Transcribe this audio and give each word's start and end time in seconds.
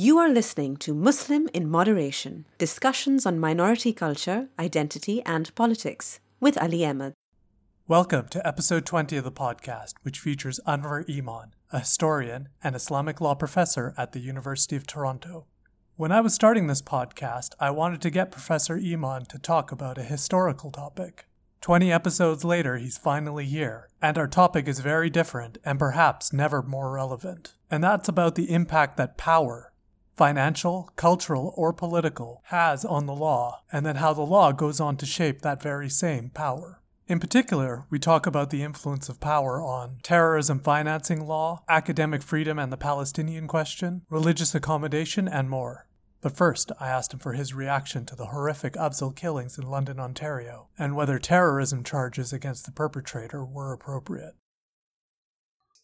You 0.00 0.18
are 0.18 0.28
listening 0.28 0.76
to 0.76 0.94
Muslim 0.94 1.48
in 1.52 1.68
Moderation 1.68 2.46
discussions 2.56 3.26
on 3.26 3.40
minority 3.40 3.92
culture, 3.92 4.46
identity, 4.56 5.22
and 5.26 5.52
politics 5.56 6.20
with 6.38 6.56
Ali 6.56 6.86
Ahmed. 6.86 7.14
Welcome 7.88 8.28
to 8.28 8.46
episode 8.46 8.86
20 8.86 9.16
of 9.16 9.24
the 9.24 9.32
podcast, 9.32 9.94
which 10.02 10.20
features 10.20 10.60
Anver 10.68 11.04
Emon, 11.08 11.50
a 11.72 11.80
historian 11.80 12.48
and 12.62 12.76
Islamic 12.76 13.20
law 13.20 13.34
professor 13.34 13.92
at 13.98 14.12
the 14.12 14.20
University 14.20 14.76
of 14.76 14.86
Toronto. 14.86 15.46
When 15.96 16.12
I 16.12 16.20
was 16.20 16.32
starting 16.32 16.68
this 16.68 16.80
podcast, 16.80 17.54
I 17.58 17.70
wanted 17.70 18.00
to 18.02 18.10
get 18.10 18.30
Professor 18.30 18.78
Emon 18.78 19.26
to 19.26 19.38
talk 19.40 19.72
about 19.72 19.98
a 19.98 20.04
historical 20.04 20.70
topic. 20.70 21.26
20 21.60 21.90
episodes 21.90 22.44
later, 22.44 22.76
he's 22.76 22.96
finally 22.96 23.46
here, 23.46 23.88
and 24.00 24.16
our 24.16 24.28
topic 24.28 24.68
is 24.68 24.78
very 24.78 25.10
different 25.10 25.58
and 25.64 25.76
perhaps 25.76 26.32
never 26.32 26.62
more 26.62 26.92
relevant. 26.92 27.54
And 27.68 27.82
that's 27.82 28.08
about 28.08 28.36
the 28.36 28.52
impact 28.52 28.96
that 28.96 29.16
power, 29.16 29.67
financial, 30.18 30.90
cultural, 30.96 31.54
or 31.56 31.72
political, 31.72 32.42
has 32.46 32.84
on 32.84 33.06
the 33.06 33.14
law, 33.14 33.62
and 33.72 33.86
then 33.86 33.96
how 33.96 34.12
the 34.12 34.20
law 34.20 34.50
goes 34.52 34.80
on 34.80 34.96
to 34.96 35.06
shape 35.06 35.40
that 35.40 35.62
very 35.62 35.88
same 35.88 36.28
power. 36.28 36.82
In 37.06 37.20
particular, 37.20 37.86
we 37.88 37.98
talk 37.98 38.26
about 38.26 38.50
the 38.50 38.62
influence 38.62 39.08
of 39.08 39.20
power 39.20 39.62
on 39.62 40.00
terrorism 40.02 40.58
financing 40.58 41.26
law, 41.26 41.62
academic 41.68 42.22
freedom 42.22 42.58
and 42.58 42.70
the 42.70 42.76
Palestinian 42.76 43.46
question, 43.46 44.02
religious 44.10 44.54
accommodation, 44.54 45.26
and 45.26 45.48
more. 45.48 45.86
But 46.20 46.36
first, 46.36 46.72
I 46.80 46.88
asked 46.88 47.14
him 47.14 47.20
for 47.20 47.34
his 47.34 47.54
reaction 47.54 48.04
to 48.06 48.16
the 48.16 48.26
horrific 48.26 48.74
Afzaal 48.74 49.14
killings 49.14 49.56
in 49.56 49.70
London, 49.70 50.00
Ontario, 50.00 50.68
and 50.76 50.96
whether 50.96 51.18
terrorism 51.18 51.84
charges 51.84 52.32
against 52.32 52.66
the 52.66 52.72
perpetrator 52.72 53.44
were 53.44 53.72
appropriate. 53.72 54.34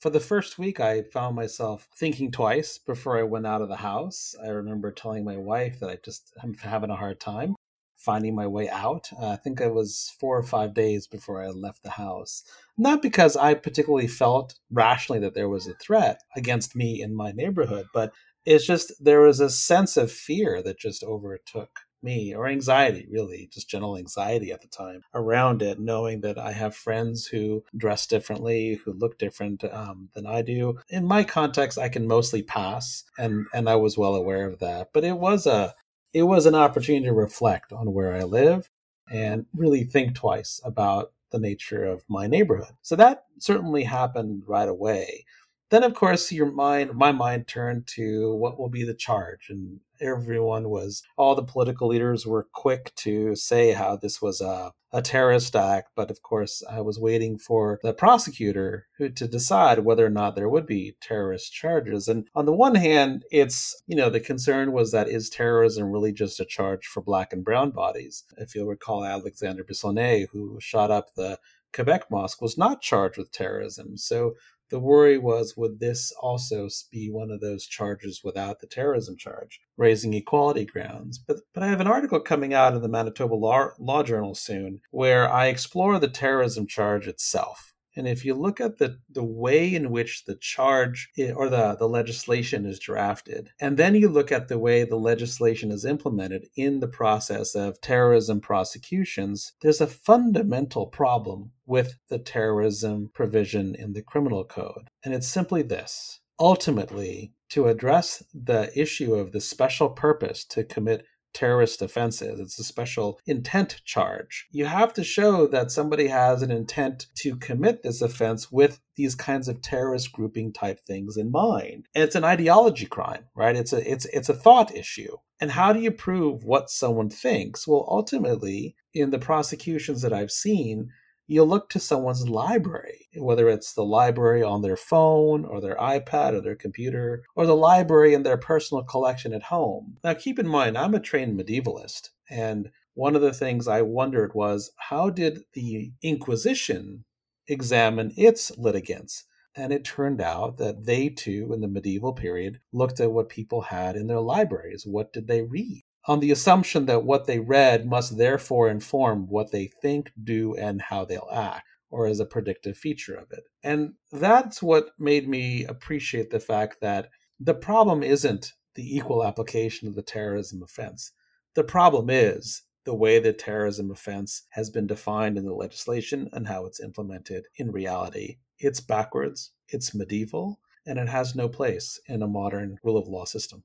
For 0.04 0.10
the 0.10 0.20
first 0.20 0.58
week, 0.58 0.80
I 0.80 1.00
found 1.00 1.34
myself 1.34 1.88
thinking 1.96 2.30
twice 2.30 2.76
before 2.76 3.18
I 3.18 3.22
went 3.22 3.46
out 3.46 3.62
of 3.62 3.70
the 3.70 3.76
house. 3.76 4.36
I 4.44 4.48
remember 4.48 4.90
telling 4.90 5.24
my 5.24 5.38
wife 5.38 5.80
that 5.80 5.88
I 5.88 5.96
just 6.04 6.30
am 6.42 6.52
having 6.52 6.90
a 6.90 6.96
hard 6.96 7.18
time 7.20 7.56
finding 7.96 8.34
my 8.34 8.46
way 8.46 8.68
out. 8.68 9.08
Uh, 9.18 9.28
I 9.28 9.36
think 9.36 9.62
it 9.62 9.72
was 9.72 10.12
four 10.20 10.36
or 10.36 10.42
five 10.42 10.74
days 10.74 11.06
before 11.06 11.42
I 11.42 11.48
left 11.48 11.82
the 11.82 11.92
house. 11.92 12.44
Not 12.76 13.00
because 13.00 13.34
I 13.34 13.54
particularly 13.54 14.06
felt 14.06 14.56
rationally 14.70 15.20
that 15.20 15.32
there 15.32 15.48
was 15.48 15.66
a 15.66 15.72
threat 15.72 16.20
against 16.36 16.76
me 16.76 17.00
in 17.00 17.16
my 17.16 17.32
neighborhood, 17.32 17.86
but 17.94 18.12
it's 18.44 18.66
just 18.66 18.92
there 19.02 19.22
was 19.22 19.40
a 19.40 19.48
sense 19.48 19.96
of 19.96 20.12
fear 20.12 20.62
that 20.64 20.78
just 20.78 21.02
overtook 21.02 21.80
me 22.04 22.34
or 22.34 22.46
anxiety 22.46 23.06
really 23.10 23.48
just 23.52 23.68
general 23.68 23.96
anxiety 23.96 24.52
at 24.52 24.60
the 24.60 24.68
time 24.68 25.00
around 25.14 25.62
it 25.62 25.80
knowing 25.80 26.20
that 26.20 26.38
i 26.38 26.52
have 26.52 26.76
friends 26.76 27.26
who 27.26 27.64
dress 27.76 28.06
differently 28.06 28.80
who 28.84 28.92
look 28.92 29.18
different 29.18 29.64
um, 29.64 30.08
than 30.14 30.26
i 30.26 30.42
do 30.42 30.78
in 30.88 31.04
my 31.04 31.24
context 31.24 31.78
i 31.78 31.88
can 31.88 32.06
mostly 32.06 32.42
pass 32.42 33.04
and 33.18 33.46
and 33.52 33.68
i 33.68 33.74
was 33.74 33.98
well 33.98 34.14
aware 34.14 34.46
of 34.46 34.58
that 34.60 34.90
but 34.92 35.02
it 35.02 35.16
was 35.18 35.46
a 35.46 35.74
it 36.14 36.22
was 36.22 36.46
an 36.46 36.54
opportunity 36.54 37.04
to 37.04 37.12
reflect 37.12 37.72
on 37.72 37.92
where 37.92 38.14
I 38.14 38.22
live 38.22 38.70
and 39.10 39.44
really 39.52 39.82
think 39.82 40.14
twice 40.14 40.60
about 40.64 41.12
the 41.32 41.40
nature 41.40 41.84
of 41.84 42.04
my 42.08 42.28
neighborhood. 42.28 42.74
So 42.80 42.94
that 42.96 43.24
certainly 43.40 43.82
happened 43.82 44.44
right 44.46 44.68
away. 44.68 45.26
Then, 45.70 45.82
of 45.82 45.94
course, 45.94 46.30
your 46.30 46.52
mind, 46.52 46.94
my 46.94 47.10
mind 47.10 47.48
turned 47.48 47.88
to 47.88 48.32
what 48.36 48.58
will 48.58 48.68
be 48.68 48.84
the 48.84 48.94
charge, 48.94 49.48
and 49.50 49.80
everyone 50.00 50.68
was, 50.68 51.02
all 51.16 51.34
the 51.34 51.42
political 51.42 51.88
leaders 51.88 52.26
were 52.26 52.46
quick 52.52 52.92
to 52.96 53.34
say 53.34 53.72
how 53.72 53.96
this 53.96 54.20
was 54.20 54.40
a, 54.40 54.72
a 54.92 55.02
terrorist 55.02 55.56
act. 55.56 55.90
But 55.96 56.10
of 56.10 56.22
course, 56.22 56.62
I 56.70 56.80
was 56.80 56.98
waiting 56.98 57.38
for 57.38 57.80
the 57.82 57.92
prosecutor 57.92 58.86
who, 58.98 59.08
to 59.10 59.26
decide 59.26 59.80
whether 59.80 60.06
or 60.06 60.10
not 60.10 60.36
there 60.36 60.48
would 60.48 60.66
be 60.66 60.96
terrorist 61.00 61.52
charges. 61.52 62.08
And 62.08 62.28
on 62.34 62.46
the 62.46 62.52
one 62.52 62.76
hand, 62.76 63.24
it's, 63.30 63.82
you 63.86 63.96
know, 63.96 64.10
the 64.10 64.20
concern 64.20 64.72
was 64.72 64.92
that 64.92 65.08
is 65.08 65.28
terrorism 65.28 65.90
really 65.90 66.12
just 66.12 66.40
a 66.40 66.44
charge 66.44 66.86
for 66.86 67.02
black 67.02 67.32
and 67.32 67.44
brown 67.44 67.70
bodies? 67.70 68.24
If 68.36 68.54
you'll 68.54 68.66
recall 68.66 69.04
Alexander 69.04 69.64
Bissonnette, 69.64 70.28
who 70.32 70.58
shot 70.60 70.90
up 70.90 71.14
the 71.14 71.38
Quebec 71.72 72.08
mosque, 72.10 72.40
was 72.40 72.56
not 72.56 72.80
charged 72.80 73.18
with 73.18 73.32
terrorism. 73.32 73.96
So 73.96 74.34
the 74.74 74.80
worry 74.80 75.16
was 75.16 75.54
would 75.56 75.78
this 75.78 76.12
also 76.20 76.68
be 76.90 77.08
one 77.08 77.30
of 77.30 77.40
those 77.40 77.64
charges 77.64 78.22
without 78.24 78.58
the 78.58 78.66
terrorism 78.66 79.16
charge, 79.16 79.60
raising 79.76 80.14
equality 80.14 80.64
grounds? 80.64 81.16
But, 81.16 81.36
but 81.54 81.62
I 81.62 81.68
have 81.68 81.80
an 81.80 81.86
article 81.86 82.18
coming 82.18 82.52
out 82.52 82.74
in 82.74 82.82
the 82.82 82.88
Manitoba 82.88 83.36
Law, 83.36 83.68
Law 83.78 84.02
Journal 84.02 84.34
soon 84.34 84.80
where 84.90 85.32
I 85.32 85.46
explore 85.46 86.00
the 86.00 86.08
terrorism 86.08 86.66
charge 86.66 87.06
itself 87.06 87.72
and 87.96 88.08
if 88.08 88.24
you 88.24 88.34
look 88.34 88.60
at 88.60 88.78
the, 88.78 88.98
the 89.10 89.24
way 89.24 89.74
in 89.74 89.90
which 89.90 90.24
the 90.24 90.34
charge 90.34 91.10
or 91.34 91.48
the, 91.48 91.76
the 91.78 91.88
legislation 91.88 92.66
is 92.66 92.78
drafted, 92.78 93.50
and 93.60 93.76
then 93.76 93.94
you 93.94 94.08
look 94.08 94.32
at 94.32 94.48
the 94.48 94.58
way 94.58 94.84
the 94.84 94.96
legislation 94.96 95.70
is 95.70 95.84
implemented 95.84 96.48
in 96.56 96.80
the 96.80 96.88
process 96.88 97.54
of 97.54 97.80
terrorism 97.80 98.40
prosecutions, 98.40 99.52
there's 99.62 99.80
a 99.80 99.86
fundamental 99.86 100.86
problem 100.86 101.52
with 101.66 101.96
the 102.08 102.18
terrorism 102.18 103.10
provision 103.14 103.74
in 103.74 103.92
the 103.92 104.02
criminal 104.02 104.44
code. 104.44 104.88
And 105.04 105.14
it's 105.14 105.28
simply 105.28 105.62
this 105.62 106.20
ultimately, 106.38 107.32
to 107.50 107.68
address 107.68 108.22
the 108.34 108.70
issue 108.78 109.14
of 109.14 109.32
the 109.32 109.40
special 109.40 109.88
purpose 109.88 110.44
to 110.44 110.64
commit 110.64 111.06
terrorist 111.34 111.82
offenses. 111.82 112.40
It's 112.40 112.58
a 112.58 112.64
special 112.64 113.20
intent 113.26 113.82
charge. 113.84 114.46
You 114.50 114.66
have 114.66 114.94
to 114.94 115.04
show 115.04 115.46
that 115.48 115.70
somebody 115.70 116.06
has 116.06 116.40
an 116.40 116.50
intent 116.50 117.08
to 117.16 117.36
commit 117.36 117.82
this 117.82 118.00
offense 118.00 118.50
with 118.50 118.80
these 118.96 119.14
kinds 119.14 119.48
of 119.48 119.60
terrorist 119.60 120.12
grouping 120.12 120.52
type 120.52 120.80
things 120.80 121.16
in 121.16 121.30
mind. 121.30 121.86
And 121.94 122.04
it's 122.04 122.14
an 122.14 122.24
ideology 122.24 122.86
crime, 122.86 123.24
right? 123.34 123.56
It's 123.56 123.72
a 123.72 123.90
it's 123.90 124.06
it's 124.06 124.28
a 124.28 124.34
thought 124.34 124.74
issue. 124.74 125.16
And 125.40 125.50
how 125.50 125.72
do 125.72 125.80
you 125.80 125.90
prove 125.90 126.44
what 126.44 126.70
someone 126.70 127.10
thinks? 127.10 127.66
Well, 127.66 127.86
ultimately, 127.88 128.76
in 128.94 129.10
the 129.10 129.18
prosecutions 129.18 130.00
that 130.02 130.12
I've 130.12 130.30
seen, 130.30 130.90
you 131.26 131.42
look 131.42 131.70
to 131.70 131.80
someone's 131.80 132.28
library, 132.28 133.08
whether 133.16 133.48
it's 133.48 133.72
the 133.72 133.84
library 133.84 134.42
on 134.42 134.62
their 134.62 134.76
phone 134.76 135.44
or 135.44 135.60
their 135.60 135.76
iPad 135.76 136.34
or 136.34 136.40
their 136.40 136.56
computer, 136.56 137.24
or 137.34 137.46
the 137.46 137.56
library 137.56 138.14
in 138.14 138.22
their 138.22 138.36
personal 138.36 138.82
collection 138.82 139.32
at 139.32 139.44
home. 139.44 139.96
Now, 140.04 140.14
keep 140.14 140.38
in 140.38 140.46
mind, 140.46 140.76
I'm 140.76 140.94
a 140.94 141.00
trained 141.00 141.38
medievalist, 141.38 142.10
and 142.28 142.70
one 142.94 143.16
of 143.16 143.22
the 143.22 143.32
things 143.32 143.66
I 143.66 143.82
wondered 143.82 144.34
was 144.34 144.70
how 144.76 145.10
did 145.10 145.44
the 145.54 145.92
Inquisition 146.02 147.04
examine 147.48 148.12
its 148.16 148.56
litigants? 148.56 149.24
And 149.56 149.72
it 149.72 149.84
turned 149.84 150.20
out 150.20 150.58
that 150.58 150.84
they 150.84 151.08
too, 151.08 151.52
in 151.52 151.60
the 151.60 151.68
medieval 151.68 152.12
period, 152.12 152.60
looked 152.72 152.98
at 152.98 153.12
what 153.12 153.28
people 153.28 153.62
had 153.62 153.94
in 153.94 154.08
their 154.08 154.20
libraries. 154.20 154.84
What 154.84 155.12
did 155.12 155.28
they 155.28 155.42
read? 155.42 155.83
On 156.06 156.20
the 156.20 156.30
assumption 156.30 156.86
that 156.86 157.04
what 157.04 157.26
they 157.26 157.38
read 157.38 157.86
must 157.86 158.18
therefore 158.18 158.68
inform 158.68 159.26
what 159.28 159.50
they 159.50 159.70
think, 159.80 160.12
do, 160.22 160.54
and 160.54 160.82
how 160.82 161.04
they'll 161.04 161.28
act, 161.32 161.66
or 161.90 162.06
as 162.06 162.20
a 162.20 162.26
predictive 162.26 162.76
feature 162.76 163.14
of 163.14 163.30
it. 163.32 163.44
And 163.62 163.94
that's 164.12 164.62
what 164.62 164.90
made 164.98 165.28
me 165.28 165.64
appreciate 165.64 166.30
the 166.30 166.40
fact 166.40 166.80
that 166.80 167.08
the 167.40 167.54
problem 167.54 168.02
isn't 168.02 168.52
the 168.74 168.96
equal 168.96 169.24
application 169.24 169.88
of 169.88 169.94
the 169.94 170.02
terrorism 170.02 170.62
offense. 170.62 171.12
The 171.54 171.64
problem 171.64 172.10
is 172.10 172.62
the 172.84 172.94
way 172.94 173.18
the 173.18 173.32
terrorism 173.32 173.90
offense 173.90 174.42
has 174.50 174.68
been 174.68 174.86
defined 174.86 175.38
in 175.38 175.46
the 175.46 175.54
legislation 175.54 176.28
and 176.32 176.48
how 176.48 176.66
it's 176.66 176.80
implemented 176.80 177.46
in 177.56 177.72
reality. 177.72 178.38
It's 178.58 178.80
backwards, 178.80 179.52
it's 179.68 179.94
medieval, 179.94 180.60
and 180.86 180.98
it 180.98 181.08
has 181.08 181.34
no 181.34 181.48
place 181.48 181.98
in 182.06 182.22
a 182.22 182.26
modern 182.26 182.78
rule 182.82 182.98
of 182.98 183.08
law 183.08 183.24
system. 183.24 183.64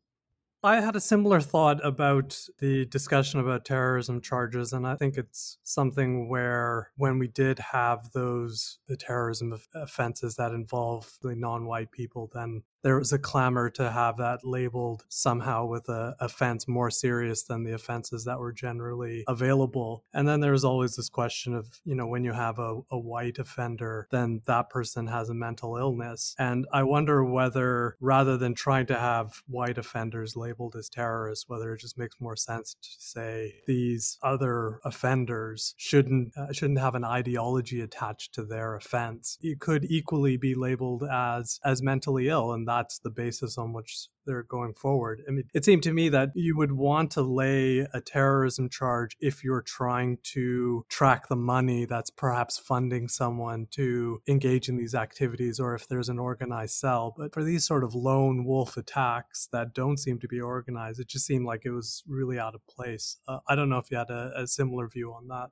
I 0.61 0.81
had 0.81 0.97
a 0.97 1.01
similar 1.01 1.39
thought 1.39 1.85
about 1.85 2.37
the 2.59 2.85
discussion 2.85 3.39
about 3.39 3.63
terrorism 3.63 4.19
charges, 4.19 4.73
and 4.73 4.85
I 4.85 4.95
think 4.95 5.17
it's 5.17 5.57
something 5.63 6.27
where 6.27 6.91
when 6.97 7.17
we 7.17 7.27
did 7.29 7.59
have 7.59 8.11
those 8.11 8.79
the 8.87 8.97
terrorism 8.97 9.57
offenses 9.73 10.35
that 10.35 10.51
involve 10.51 11.17
the 11.21 11.33
non-white 11.33 11.91
people, 11.91 12.29
then 12.33 12.63
there 12.83 12.97
was 12.97 13.11
a 13.11 13.19
clamor 13.19 13.69
to 13.71 13.91
have 13.91 14.17
that 14.17 14.45
labeled 14.45 15.03
somehow 15.09 15.65
with 15.65 15.89
a 15.89 16.15
offense 16.19 16.67
more 16.67 16.89
serious 16.89 17.43
than 17.43 17.63
the 17.63 17.73
offenses 17.73 18.25
that 18.25 18.39
were 18.39 18.51
generally 18.51 19.23
available. 19.27 20.03
And 20.13 20.27
then 20.27 20.39
there's 20.39 20.63
always 20.63 20.95
this 20.95 21.09
question 21.09 21.53
of, 21.53 21.79
you 21.83 21.95
know, 21.95 22.07
when 22.07 22.23
you 22.23 22.33
have 22.33 22.59
a, 22.59 22.79
a 22.91 22.99
white 22.99 23.39
offender, 23.39 24.07
then 24.11 24.41
that 24.45 24.69
person 24.69 25.07
has 25.07 25.29
a 25.29 25.33
mental 25.33 25.77
illness. 25.77 26.35
And 26.39 26.67
I 26.71 26.83
wonder 26.83 27.23
whether 27.23 27.97
rather 27.99 28.37
than 28.37 28.53
trying 28.53 28.85
to 28.87 28.97
have 28.97 29.41
white 29.47 29.77
offenders 29.77 30.35
labeled 30.35 30.75
as 30.75 30.89
terrorists, 30.89 31.47
whether 31.47 31.73
it 31.73 31.81
just 31.81 31.97
makes 31.97 32.19
more 32.19 32.35
sense 32.35 32.75
to 32.81 32.89
say 32.99 33.55
these 33.67 34.17
other 34.21 34.79
offenders 34.83 35.73
shouldn't 35.77 36.35
uh, 36.37 36.51
shouldn't 36.51 36.79
have 36.79 36.95
an 36.95 37.03
ideology 37.03 37.81
attached 37.81 38.33
to 38.33 38.43
their 38.43 38.75
offense. 38.75 39.37
It 39.41 39.59
could 39.59 39.85
equally 39.85 40.37
be 40.37 40.55
labeled 40.55 41.03
as 41.03 41.59
as 41.63 41.81
mentally 41.81 42.29
ill 42.29 42.51
and 42.51 42.68
that's 42.69 42.99
the 42.99 43.09
basis 43.09 43.57
on 43.57 43.73
which 43.73 44.09
they're 44.27 44.43
going 44.43 44.75
forward. 44.75 45.23
I 45.27 45.31
mean, 45.31 45.45
it 45.55 45.65
seemed 45.65 45.81
to 45.83 45.91
me 45.91 46.09
that 46.09 46.29
you 46.35 46.55
would 46.55 46.71
want 46.71 47.09
to 47.11 47.23
lay 47.23 47.79
a 47.79 47.99
terrorism 47.99 48.69
charge 48.69 49.17
if 49.19 49.43
you're 49.43 49.63
trying 49.63 50.19
to 50.35 50.85
track 50.87 51.29
the 51.29 51.35
money 51.35 51.85
that's 51.85 52.11
perhaps 52.11 52.59
funding 52.59 53.07
someone 53.07 53.65
to 53.71 54.21
engage 54.27 54.69
in 54.69 54.77
these 54.77 54.93
activities 54.93 55.59
or 55.59 55.73
if 55.73 55.87
there's 55.87 56.09
an 56.09 56.19
organized 56.19 56.75
cell. 56.75 57.15
But 57.17 57.33
for 57.33 57.43
these 57.43 57.65
sort 57.65 57.83
of 57.83 57.95
lone 57.95 58.45
wolf 58.45 58.77
attacks 58.77 59.49
that 59.51 59.73
don't 59.73 59.97
seem 59.97 60.19
to 60.19 60.27
be 60.27 60.39
organized, 60.39 60.99
it 60.99 61.07
just 61.07 61.25
seemed 61.25 61.47
like 61.47 61.63
it 61.65 61.71
was 61.71 62.03
really 62.07 62.37
out 62.37 62.53
of 62.53 62.61
place. 62.67 63.17
Uh, 63.27 63.39
I 63.47 63.55
don't 63.55 63.69
know 63.69 63.79
if 63.79 63.89
you 63.89 63.97
had 63.97 64.11
a, 64.11 64.31
a 64.35 64.45
similar 64.45 64.87
view 64.87 65.11
on 65.11 65.27
that. 65.29 65.49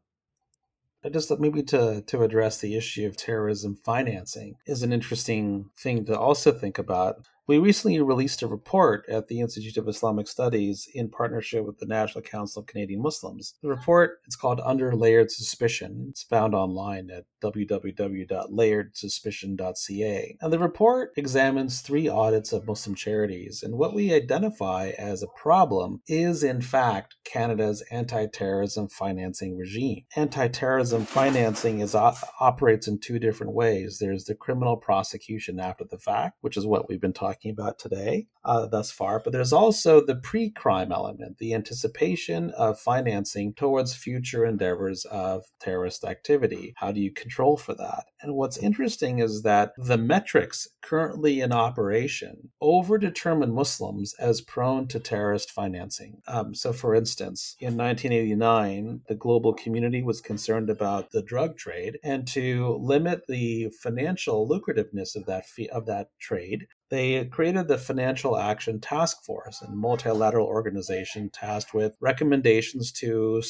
I 1.03 1.09
just 1.09 1.31
maybe 1.39 1.63
to 1.63 2.01
to 2.01 2.23
address 2.23 2.59
the 2.59 2.75
issue 2.75 3.05
of 3.05 3.17
terrorism 3.17 3.75
financing 3.75 4.55
is 4.65 4.83
an 4.83 4.91
interesting 4.91 5.69
thing 5.77 6.05
to 6.05 6.19
also 6.19 6.51
think 6.51 6.77
about. 6.77 7.27
We 7.47 7.57
recently 7.59 8.01
released 8.01 8.41
a 8.41 8.47
report 8.47 9.05
at 9.07 9.29
the 9.29 9.39
Institute 9.39 9.77
of 9.77 9.87
Islamic 9.87 10.27
Studies 10.27 10.85
in 10.93 11.07
partnership 11.07 11.63
with 11.63 11.79
the 11.79 11.85
National 11.85 12.21
Council 12.21 12.59
of 12.59 12.65
Canadian 12.65 13.01
Muslims. 13.01 13.53
The 13.61 13.69
report 13.69 14.19
it's 14.25 14.35
called 14.35 14.59
Under 14.65 14.93
Layered 14.93 15.31
Suspicion. 15.31 16.07
It's 16.09 16.23
found 16.23 16.53
online 16.53 17.09
at 17.09 17.23
www.layeredsuspicion.ca. 17.41 20.37
And 20.41 20.51
the 20.51 20.59
report 20.59 21.13
examines 21.15 21.79
three 21.79 22.09
audits 22.09 22.51
of 22.51 22.67
Muslim 22.67 22.95
charities, 22.95 23.63
and 23.63 23.77
what 23.77 23.93
we 23.93 24.13
identify 24.13 24.89
as 24.97 25.23
a 25.23 25.27
problem 25.27 26.01
is 26.05 26.43
in 26.43 26.59
fact 26.59 27.15
Canada's 27.23 27.81
anti-terrorism 27.91 28.89
financing 28.89 29.55
regime. 29.55 30.03
Anti-terrorism 30.17 31.05
financing 31.05 31.79
is 31.79 31.95
uh, 31.95 32.13
operates 32.41 32.89
in 32.89 32.99
two 32.99 33.19
different 33.19 33.53
ways. 33.53 33.99
There's 34.01 34.25
the 34.25 34.35
criminal 34.35 34.75
prosecution 34.75 35.61
after 35.61 35.85
the 35.89 35.97
fact, 35.97 36.39
which 36.41 36.57
is 36.57 36.65
what 36.65 36.89
we've 36.89 36.99
been 36.99 37.13
talking 37.13 37.36
talking 37.37 37.51
about 37.51 37.79
today 37.79 38.27
uh, 38.43 38.65
thus 38.65 38.91
far, 38.91 39.19
but 39.19 39.33
there's 39.33 39.51
also 39.51 40.03
the 40.03 40.15
pre 40.15 40.49
crime 40.49 40.91
element, 40.91 41.37
the 41.37 41.53
anticipation 41.53 42.49
of 42.51 42.79
financing 42.79 43.53
towards 43.53 43.93
future 43.93 44.45
endeavors 44.45 45.05
of 45.05 45.43
terrorist 45.59 46.05
activity. 46.05 46.73
How 46.77 46.91
do 46.91 47.01
you 47.01 47.11
control 47.11 47.57
for 47.57 47.73
that? 47.75 48.05
And 48.21 48.35
what's 48.35 48.57
interesting 48.57 49.19
is 49.19 49.41
that 49.43 49.73
the 49.77 49.97
metrics 49.97 50.67
currently 50.81 51.41
in 51.41 51.51
operation 51.51 52.49
overdetermine 52.63 53.51
Muslims 53.51 54.15
as 54.17 54.39
prone 54.39 54.87
to 54.87 54.99
terrorist 54.99 55.51
financing. 55.51 56.21
Um, 56.27 56.55
so, 56.55 56.71
for 56.71 56.95
instance, 56.95 57.55
in 57.59 57.75
1989, 57.75 59.01
the 59.09 59.15
global 59.15 59.53
community 59.53 60.01
was 60.01 60.21
concerned 60.21 60.69
about 60.69 61.11
the 61.11 61.21
drug 61.21 61.57
trade, 61.57 61.99
and 62.03 62.25
to 62.29 62.77
limit 62.81 63.23
the 63.27 63.69
financial 63.81 64.47
lucrativeness 64.47 65.15
of 65.15 65.25
that 65.25 65.45
fee- 65.45 65.69
of 65.69 65.85
that 65.87 66.07
trade, 66.19 66.67
they 66.89 67.25
created 67.25 67.67
the 67.67 67.77
Financial 67.77 68.37
Action 68.37 68.79
Task 68.79 69.23
Force, 69.23 69.61
a 69.61 69.69
multilateral 69.69 70.47
organization 70.47 71.29
tasked 71.29 71.73
with 71.73 71.97
recommendations 71.99 72.91
to 72.93 73.41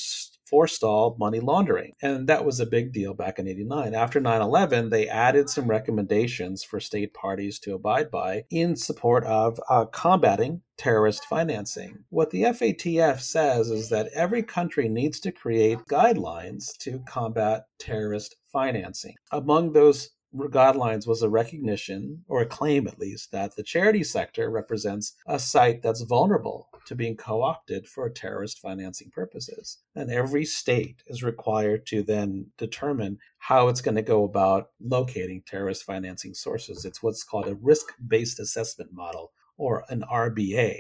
forestall 0.47 1.15
money 1.19 1.39
laundering. 1.39 1.93
And 2.01 2.27
that 2.27 2.45
was 2.45 2.59
a 2.59 2.65
big 2.65 2.93
deal 2.93 3.13
back 3.13 3.37
in 3.37 3.47
89. 3.47 3.93
After 3.93 4.19
9 4.19 4.41
11, 4.41 4.89
they 4.89 5.07
added 5.07 5.49
some 5.49 5.67
recommendations 5.67 6.63
for 6.63 6.79
state 6.79 7.13
parties 7.13 7.59
to 7.59 7.75
abide 7.75 8.09
by 8.09 8.45
in 8.49 8.75
support 8.75 9.23
of 9.25 9.59
uh, 9.69 9.85
combating 9.85 10.61
terrorist 10.77 11.25
financing. 11.25 12.03
What 12.09 12.29
the 12.29 12.43
FATF 12.43 13.19
says 13.19 13.69
is 13.69 13.89
that 13.89 14.09
every 14.13 14.43
country 14.43 14.87
needs 14.87 15.19
to 15.21 15.31
create 15.31 15.79
guidelines 15.89 16.77
to 16.79 16.99
combat 17.07 17.65
terrorist 17.79 18.35
financing. 18.51 19.15
Among 19.31 19.73
those 19.73 20.11
guidelines 20.35 21.07
was 21.07 21.21
a 21.21 21.29
recognition, 21.29 22.23
or 22.27 22.41
a 22.41 22.45
claim 22.45 22.87
at 22.87 22.99
least, 22.99 23.31
that 23.31 23.55
the 23.55 23.63
charity 23.63 24.03
sector 24.03 24.49
represents 24.49 25.13
a 25.25 25.39
site 25.39 25.81
that's 25.81 26.01
vulnerable 26.01 26.69
to 26.85 26.95
being 26.95 27.15
co 27.15 27.43
opted 27.43 27.87
for 27.87 28.09
terrorist 28.09 28.59
financing 28.59 29.09
purposes. 29.09 29.79
And 29.95 30.11
every 30.11 30.45
state 30.45 31.03
is 31.07 31.23
required 31.23 31.85
to 31.87 32.03
then 32.03 32.47
determine 32.57 33.19
how 33.39 33.67
it's 33.67 33.81
going 33.81 33.95
to 33.95 34.01
go 34.01 34.23
about 34.23 34.69
locating 34.79 35.43
terrorist 35.45 35.83
financing 35.83 36.33
sources. 36.33 36.85
It's 36.85 37.01
what's 37.01 37.23
called 37.23 37.47
a 37.47 37.55
risk 37.55 37.93
based 38.05 38.39
assessment 38.39 38.91
model, 38.93 39.31
or 39.57 39.83
an 39.89 40.03
RBA. 40.11 40.79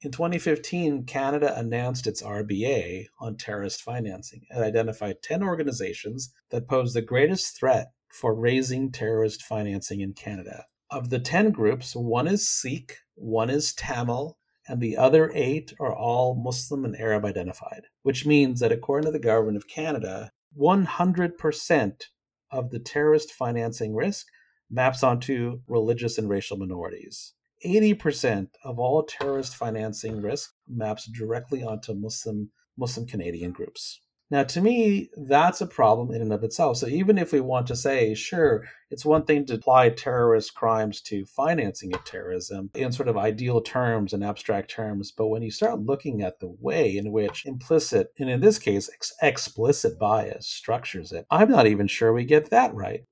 In 0.00 0.12
2015, 0.12 1.06
Canada 1.06 1.58
announced 1.58 2.06
its 2.06 2.22
RBA 2.22 3.06
on 3.18 3.36
terrorist 3.36 3.82
financing 3.82 4.46
and 4.48 4.62
identified 4.62 5.22
10 5.22 5.42
organizations 5.42 6.32
that 6.50 6.68
pose 6.68 6.94
the 6.94 7.02
greatest 7.02 7.58
threat 7.58 7.88
for 8.10 8.34
raising 8.34 8.90
terrorist 8.90 9.42
financing 9.42 10.00
in 10.00 10.12
Canada. 10.12 10.64
Of 10.90 11.10
the 11.10 11.18
10 11.18 11.50
groups, 11.50 11.94
one 11.94 12.26
is 12.26 12.48
Sikh, 12.48 12.96
one 13.14 13.50
is 13.50 13.72
Tamil, 13.74 14.38
and 14.66 14.80
the 14.80 14.96
other 14.96 15.30
eight 15.34 15.72
are 15.80 15.94
all 15.94 16.34
Muslim 16.34 16.84
and 16.84 16.96
Arab 16.96 17.24
identified, 17.24 17.84
which 18.02 18.26
means 18.26 18.60
that 18.60 18.72
according 18.72 19.06
to 19.06 19.12
the 19.12 19.18
government 19.18 19.56
of 19.56 19.68
Canada, 19.68 20.30
100% 20.58 22.02
of 22.50 22.70
the 22.70 22.78
terrorist 22.78 23.32
financing 23.32 23.94
risk 23.94 24.26
maps 24.70 25.02
onto 25.02 25.60
religious 25.66 26.18
and 26.18 26.28
racial 26.28 26.56
minorities. 26.56 27.34
80% 27.64 28.48
of 28.64 28.78
all 28.78 29.02
terrorist 29.02 29.56
financing 29.56 30.22
risk 30.22 30.52
maps 30.68 31.06
directly 31.06 31.62
onto 31.62 31.94
Muslim 31.94 32.50
Muslim 32.76 33.06
Canadian 33.06 33.50
groups. 33.50 34.00
Now, 34.30 34.42
to 34.44 34.60
me, 34.60 35.08
that's 35.16 35.62
a 35.62 35.66
problem 35.66 36.14
in 36.14 36.20
and 36.20 36.32
of 36.32 36.44
itself. 36.44 36.76
So, 36.76 36.86
even 36.86 37.16
if 37.16 37.32
we 37.32 37.40
want 37.40 37.66
to 37.68 37.76
say, 37.76 38.14
sure, 38.14 38.64
it's 38.90 39.04
one 39.04 39.24
thing 39.24 39.46
to 39.46 39.54
apply 39.54 39.90
terrorist 39.90 40.54
crimes 40.54 41.00
to 41.02 41.24
financing 41.24 41.94
of 41.94 42.04
terrorism 42.04 42.70
in 42.74 42.92
sort 42.92 43.08
of 43.08 43.16
ideal 43.16 43.62
terms 43.62 44.12
and 44.12 44.22
abstract 44.22 44.70
terms, 44.70 45.12
but 45.12 45.28
when 45.28 45.42
you 45.42 45.50
start 45.50 45.80
looking 45.80 46.22
at 46.22 46.40
the 46.40 46.54
way 46.60 46.96
in 46.96 47.10
which 47.10 47.46
implicit, 47.46 48.08
and 48.18 48.28
in 48.28 48.40
this 48.40 48.58
case, 48.58 48.90
ex- 48.92 49.14
explicit 49.22 49.98
bias 49.98 50.46
structures 50.46 51.10
it, 51.10 51.26
I'm 51.30 51.50
not 51.50 51.66
even 51.66 51.86
sure 51.86 52.12
we 52.12 52.24
get 52.24 52.50
that 52.50 52.74
right. 52.74 53.04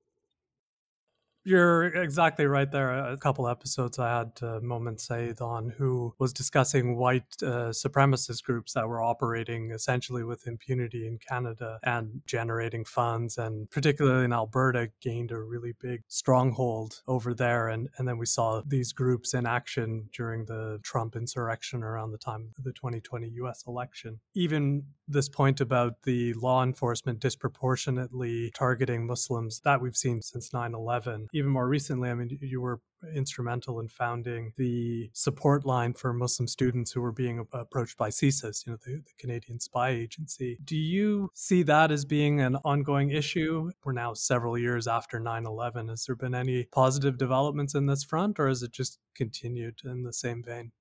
You're 1.47 1.85
exactly 2.03 2.45
right 2.45 2.69
there. 2.69 2.91
A 2.91 3.15
couple 3.15 3.47
episodes 3.47 3.99
I 3.99 4.17
had 4.17 4.31
uh, 4.41 4.59
Moment 4.61 4.99
Said 4.99 5.39
on 5.39 5.69
who 5.69 6.13
was 6.19 6.33
discussing 6.33 6.97
white 6.97 7.37
uh, 7.41 7.71
supremacist 7.71 8.43
groups 8.43 8.73
that 8.73 8.85
were 8.85 9.01
operating 9.01 9.71
essentially 9.71 10.25
with 10.25 10.45
impunity 10.45 11.07
in 11.07 11.19
Canada 11.19 11.79
and 11.83 12.19
generating 12.25 12.83
funds, 12.83 13.37
and 13.37 13.71
particularly 13.71 14.25
in 14.25 14.33
Alberta, 14.33 14.89
gained 14.99 15.31
a 15.31 15.39
really 15.39 15.73
big 15.79 16.01
stronghold 16.09 17.01
over 17.07 17.33
there. 17.33 17.69
And, 17.69 17.87
and 17.97 18.05
then 18.05 18.17
we 18.17 18.25
saw 18.25 18.61
these 18.67 18.91
groups 18.91 19.33
in 19.33 19.45
action 19.45 20.09
during 20.11 20.43
the 20.43 20.81
Trump 20.83 21.15
insurrection 21.15 21.81
around 21.81 22.11
the 22.11 22.17
time 22.17 22.49
of 22.57 22.65
the 22.65 22.73
2020 22.73 23.29
US 23.35 23.63
election. 23.65 24.19
Even 24.33 24.83
this 25.07 25.29
point 25.29 25.61
about 25.61 26.03
the 26.03 26.33
law 26.33 26.63
enforcement 26.63 27.19
disproportionately 27.19 28.51
targeting 28.53 29.07
Muslims 29.07 29.61
that 29.61 29.79
we've 29.79 29.95
seen 29.95 30.21
since 30.21 30.51
9 30.51 30.73
11 30.73 31.29
even 31.37 31.51
more 31.51 31.67
recently, 31.67 32.09
I 32.09 32.13
mean, 32.13 32.37
you 32.41 32.61
were 32.61 32.81
instrumental 33.13 33.79
in 33.79 33.87
founding 33.87 34.53
the 34.57 35.09
support 35.13 35.65
line 35.65 35.93
for 35.93 36.13
Muslim 36.13 36.47
students 36.47 36.91
who 36.91 37.01
were 37.01 37.11
being 37.11 37.45
approached 37.53 37.97
by 37.97 38.09
CSIS, 38.09 38.65
you 38.65 38.71
know, 38.71 38.77
the, 38.85 38.95
the, 38.95 39.13
Canadian 39.19 39.59
Spy 39.59 39.89
Agency. 39.89 40.57
Do 40.63 40.75
you 40.75 41.29
see 41.33 41.63
that 41.63 41.91
as 41.91 42.05
being 42.05 42.41
an 42.41 42.55
ongoing 42.65 43.11
issue? 43.11 43.71
We're 43.83 43.93
now 43.93 44.13
several 44.13 44.57
years 44.57 44.87
after 44.87 45.19
9 45.19 45.45
11. 45.45 45.89
Has 45.89 46.05
there 46.05 46.15
been 46.15 46.35
any 46.35 46.65
positive 46.71 47.17
developments 47.17 47.75
in 47.75 47.85
this 47.85 48.03
front, 48.03 48.39
or 48.39 48.47
has 48.47 48.63
it 48.63 48.71
just 48.71 48.99
continued 49.15 49.79
in 49.85 50.03
the 50.03 50.13
same 50.13 50.43
vein? 50.43 50.71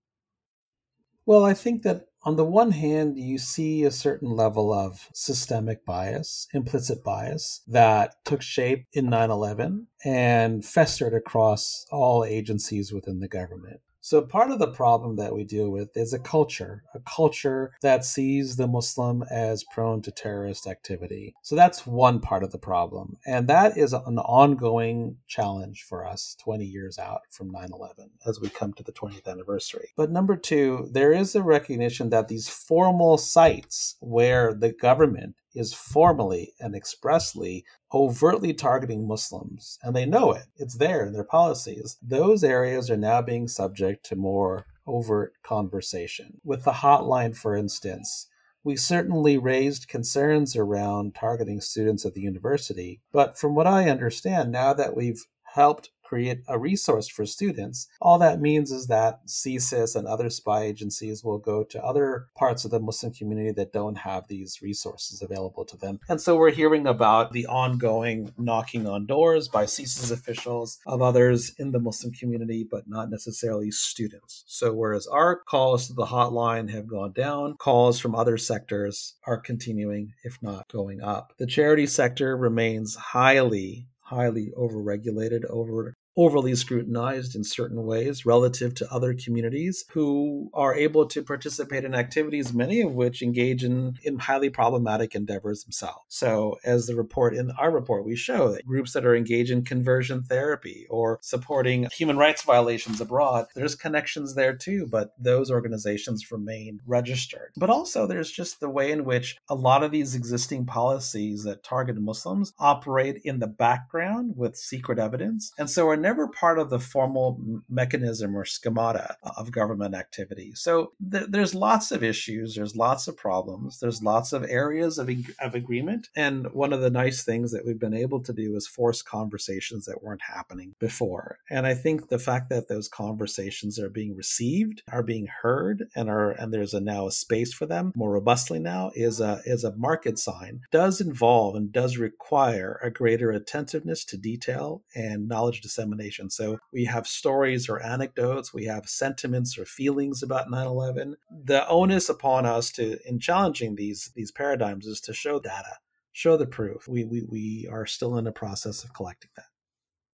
Well, 1.27 1.45
I 1.45 1.55
think 1.55 1.83
that 1.83 2.07
on 2.23 2.37
the 2.37 2.45
one 2.45 2.71
hand, 2.71 3.19
you 3.19 3.37
see 3.39 3.83
a 3.83 3.91
certain 3.91 4.31
level 4.31 4.73
of 4.73 5.09
systemic 5.13 5.85
bias, 5.85 6.47
implicit 6.55 7.03
bias, 7.03 7.63
that 7.67 8.15
took 8.25 8.43
shape 8.43 8.87
in 8.93 9.11
9 9.11 9.31
11 9.31 9.89
and 10.05 10.65
festered 10.65 11.15
across 11.15 11.85
all 11.91 12.25
agencies 12.25 12.93
within 12.93 13.19
the 13.19 13.29
government. 13.29 13.81
So, 14.07 14.23
part 14.23 14.53
of 14.53 14.61
the 14.61 14.69
problem 14.69 15.17
that 15.17 15.35
we 15.35 15.43
deal 15.43 15.69
with 15.69 15.97
is 15.97 16.13
a 16.13 16.21
culture, 16.21 16.85
a 16.95 17.01
culture 17.01 17.73
that 17.83 18.05
sees 18.05 18.55
the 18.55 18.69
Muslim 18.69 19.25
as 19.33 19.65
prone 19.65 20.01
to 20.03 20.13
terrorist 20.13 20.69
activity. 20.69 21.35
So, 21.43 21.57
that's 21.57 21.85
one 21.85 22.21
part 22.21 22.45
of 22.45 22.53
the 22.53 22.59
problem. 22.59 23.17
And 23.27 23.49
that 23.49 23.77
is 23.77 23.93
an 23.93 24.19
ongoing 24.19 25.17
challenge 25.27 25.83
for 25.83 26.07
us 26.07 26.37
20 26.41 26.65
years 26.65 27.01
out 27.01 27.23
from 27.31 27.51
9 27.51 27.71
11 27.73 28.11
as 28.25 28.41
we 28.41 28.49
come 28.49 28.73
to 28.75 28.85
the 28.85 28.93
20th 28.93 29.27
anniversary. 29.27 29.89
But 29.97 30.13
number 30.13 30.37
two, 30.37 30.89
there 30.93 31.11
is 31.11 31.35
a 31.35 31.43
recognition 31.43 32.11
that 32.11 32.29
these 32.29 32.49
formal 32.49 33.19
sites 33.19 33.97
where 33.99 34.55
the 34.55 34.71
government 34.71 35.35
is 35.57 35.73
formally 35.75 36.53
and 36.61 36.75
expressly 36.75 37.65
overtly 37.93 38.53
targeting 38.53 39.09
Muslims, 39.09 39.79
and 39.83 39.97
they 39.97 40.07
know 40.07 40.33
it. 40.33 40.45
It's 40.57 40.77
there 40.77 41.07
in 41.07 41.13
their 41.13 41.25
policies. 41.25 41.97
Those 42.03 42.45
areas 42.45 42.91
are 42.91 42.97
now 42.97 43.23
being 43.23 43.49
subject 43.49 44.05
to 44.07 44.17
more 44.17 44.67
overt 44.87 45.33
conversation. 45.43 46.41
With 46.45 46.65
the 46.65 46.73
hotline, 46.73 47.37
for 47.37 47.57
instance, 47.57 48.29
we 48.63 48.77
certainly 48.77 49.39
raised 49.39 49.89
concerns 49.89 50.57
around 50.57 51.15
targeting 51.15 51.61
students 51.61 52.05
at 52.05 52.15
the 52.15 52.21
university, 52.21 53.01
but 53.13 53.39
from 53.39 53.55
what 53.55 53.67
I 53.67 53.89
understand, 53.89 54.53
now 54.53 54.75
that 54.75 54.97
we've 54.97 55.25
helped 55.55 55.91
create 56.07 56.41
a 56.49 56.59
resource 56.59 57.09
for 57.09 57.27
students. 57.27 57.89
All 58.01 58.19
that 58.19 58.41
means 58.41 58.71
is 58.71 58.87
that 58.87 59.27
CSIS 59.27 59.97
and 59.97 60.07
other 60.07 60.31
spy 60.31 60.63
agencies 60.63 61.25
will 61.25 61.39
go 61.39 61.65
to 61.65 61.83
other 61.85 62.27
parts 62.37 62.65
of 62.65 62.71
the 62.71 62.81
Muslim 62.81 63.13
community 63.13 63.53
that 63.53 63.73
don't 63.73 63.99
have 63.99 64.29
these 64.29 64.63
resources 64.63 65.23
available 65.23 65.65
to 65.65 65.77
them. 65.77 66.01
And 66.09 66.21
so 66.21 66.37
we're 66.37 66.51
hearing 66.51 66.87
about 66.87 67.33
the 67.33 67.47
ongoing 67.47 68.33
knocking 68.39 68.87
on 68.87 69.07
doors 69.07 69.49
by 69.49 69.65
CSIS 69.65 70.13
officials 70.13 70.79
of 70.87 71.03
others 71.03 71.53
in 71.59 71.73
the 71.73 71.81
Muslim 71.81 72.13
community, 72.13 72.67
but 72.69 72.89
not 72.89 73.11
necessarily 73.11 73.71
students. 73.71 74.45
So 74.47 74.73
whereas 74.73 75.07
our 75.07 75.37
calls 75.37 75.89
to 75.89 75.93
the 75.93 76.07
hotline 76.07 76.71
have 76.71 76.87
gone 76.87 77.13
down, 77.13 77.57
calls 77.57 77.99
from 77.99 78.15
other 78.15 78.39
sectors 78.39 79.15
are 79.27 79.39
continuing, 79.39 80.13
if 80.25 80.39
not 80.43 80.69
going 80.69 81.01
up. 81.03 81.33
The 81.39 81.47
charity 81.47 81.87
sector 81.87 82.37
remains 82.37 82.95
highly 82.95 83.89
highly 84.07 84.53
overregulated, 84.57 85.45
over 85.51 85.97
overly 86.17 86.55
scrutinized 86.55 87.35
in 87.35 87.45
certain 87.45 87.85
ways 87.85 88.25
relative 88.25 88.75
to 88.75 88.93
other 88.93 89.15
communities 89.15 89.85
who 89.91 90.51
are 90.55 90.75
able 90.75 91.07
to 91.07 91.23
participate 91.23 91.85
in 91.85 91.95
activities, 91.95 92.55
many 92.55 92.81
of 92.81 92.95
which 92.95 93.23
engage 93.23 93.63
in, 93.63 93.95
in 94.03 94.19
highly 94.19 94.49
problematic 94.49 95.15
endeavors 95.15 95.65
themselves. 95.65 96.05
So, 96.09 96.57
as 96.65 96.87
the 96.87 96.95
report 96.95 97.35
in 97.35 97.51
our 97.53 97.71
report, 97.71 98.07
we 98.07 98.17
show 98.17 98.53
that 98.53 98.67
groups 98.67 98.93
that 98.95 99.05
are 99.05 99.15
engaged 99.15 99.51
in 99.51 99.63
conversion 99.63 100.23
therapy 100.23 100.87
or 100.89 101.19
supporting 101.23 101.89
human 101.93 102.17
rights 102.17 102.43
violations 102.43 103.01
abroad, 103.01 103.47
there's 103.55 103.75
connections 103.75 104.35
there 104.35 104.57
too, 104.57 104.87
but 104.91 105.13
those 105.19 105.51
organizations 105.51 106.33
remain 106.33 106.81
registered. 106.87 107.53
But 107.57 107.71
also, 107.71 108.07
there's 108.07 108.31
just 108.31 108.61
the 108.61 108.71
way 108.71 108.91
in 108.91 109.05
which 109.05 109.37
a 109.49 109.55
lot 109.55 109.83
of 109.83 109.91
these 109.91 110.15
existing 110.15 110.65
policies 110.65 111.45
that 111.45 111.63
target 111.63 111.97
Muslims 111.97 112.53
operate 112.59 113.21
in 113.25 113.39
the 113.39 113.47
background 113.47 114.35
with 114.37 114.57
secret 114.57 114.99
evidence. 114.99 115.53
And 115.59 115.69
so, 115.69 115.89
are 115.89 115.97
never 116.07 116.29
part 116.29 116.61
of 116.61 116.71
the 116.71 116.79
formal 116.79 117.41
mechanism 117.69 118.37
or 118.37 118.45
schemata 118.45 119.17
of 119.37 119.51
government 119.51 119.93
activity. 119.93 120.53
So 120.55 120.93
th- 121.11 121.27
there's 121.29 121.53
lots 121.53 121.91
of 121.91 122.05
issues, 122.05 122.55
there's 122.55 122.77
lots 122.77 123.09
of 123.09 123.17
problems, 123.17 123.81
there's 123.81 124.05
lots 124.05 124.33
of 124.33 124.45
areas 124.45 124.99
of, 124.99 125.11
of 125.41 125.57
agreement. 125.57 126.09
And 126.15 126.53
one 126.53 126.73
of 126.73 126.81
the 126.81 126.91
nice 126.91 127.25
things 127.25 127.51
that 127.51 127.67
we've 127.67 127.81
been 127.87 128.03
able 128.07 128.23
to 128.23 128.33
do 128.33 128.55
is 128.55 128.69
force 128.69 129.03
conversations 129.03 129.85
that 129.87 130.01
weren't 130.05 130.23
happening 130.23 130.77
before. 130.79 131.39
And 131.51 131.67
I 131.67 131.75
think 131.75 132.09
the 132.09 132.21
fact 132.21 132.51
that 132.51 132.69
those 132.69 132.89
conversations 132.89 133.81
are 133.81 133.91
being 133.91 134.15
received, 134.15 134.83
are 134.93 135.03
being 135.03 135.27
heard, 135.43 135.89
and 135.97 136.09
are 136.09 136.31
and 136.31 136.55
there's 136.55 136.75
a 136.75 136.81
now 136.81 137.09
a 137.09 137.13
space 137.13 137.53
for 137.53 137.67
them 137.67 137.93
more 137.97 138.13
robustly 138.13 138.61
now 138.61 138.93
is 138.95 139.21
a 139.21 139.41
is 139.45 139.65
a 139.65 139.75
market 139.77 140.21
sign. 140.21 140.61
Does 140.71 141.01
involve 141.01 141.57
and 141.57 141.73
does 141.73 141.97
require 141.97 142.79
a 142.81 142.91
greater 142.91 143.31
attentiveness 143.33 144.05
to 144.05 144.17
detail 144.17 144.85
and 144.95 145.27
knowledge 145.27 145.63
dissemination 145.63 145.96
so 146.31 146.59
we 146.73 146.85
have 146.85 147.07
stories 147.07 147.69
or 147.69 147.83
anecdotes, 147.83 148.53
we 148.55 148.65
have 148.65 148.89
sentiments 148.89 149.59
or 149.59 149.65
feelings 149.65 150.23
about 150.23 150.49
9/11. 150.49 151.15
The 151.31 151.67
onus 151.69 152.09
upon 152.09 152.47
us 152.47 152.71
to 152.73 152.99
in 153.09 153.19
challenging 153.19 153.77
these 153.77 154.13
these 154.15 154.33
paradigms 154.33 154.87
is 154.87 155.01
to 155.03 155.13
show 155.13 155.41
data, 155.41 155.79
show 156.13 156.37
the 156.37 156.47
proof. 156.47 156.87
We 156.89 157.05
we 157.05 157.23
we 157.29 157.69
are 157.71 157.87
still 157.87 158.17
in 158.19 158.25
the 158.25 158.33
process 158.33 158.85
of 158.85 158.95
collecting 158.95 159.31
that. 159.37 159.47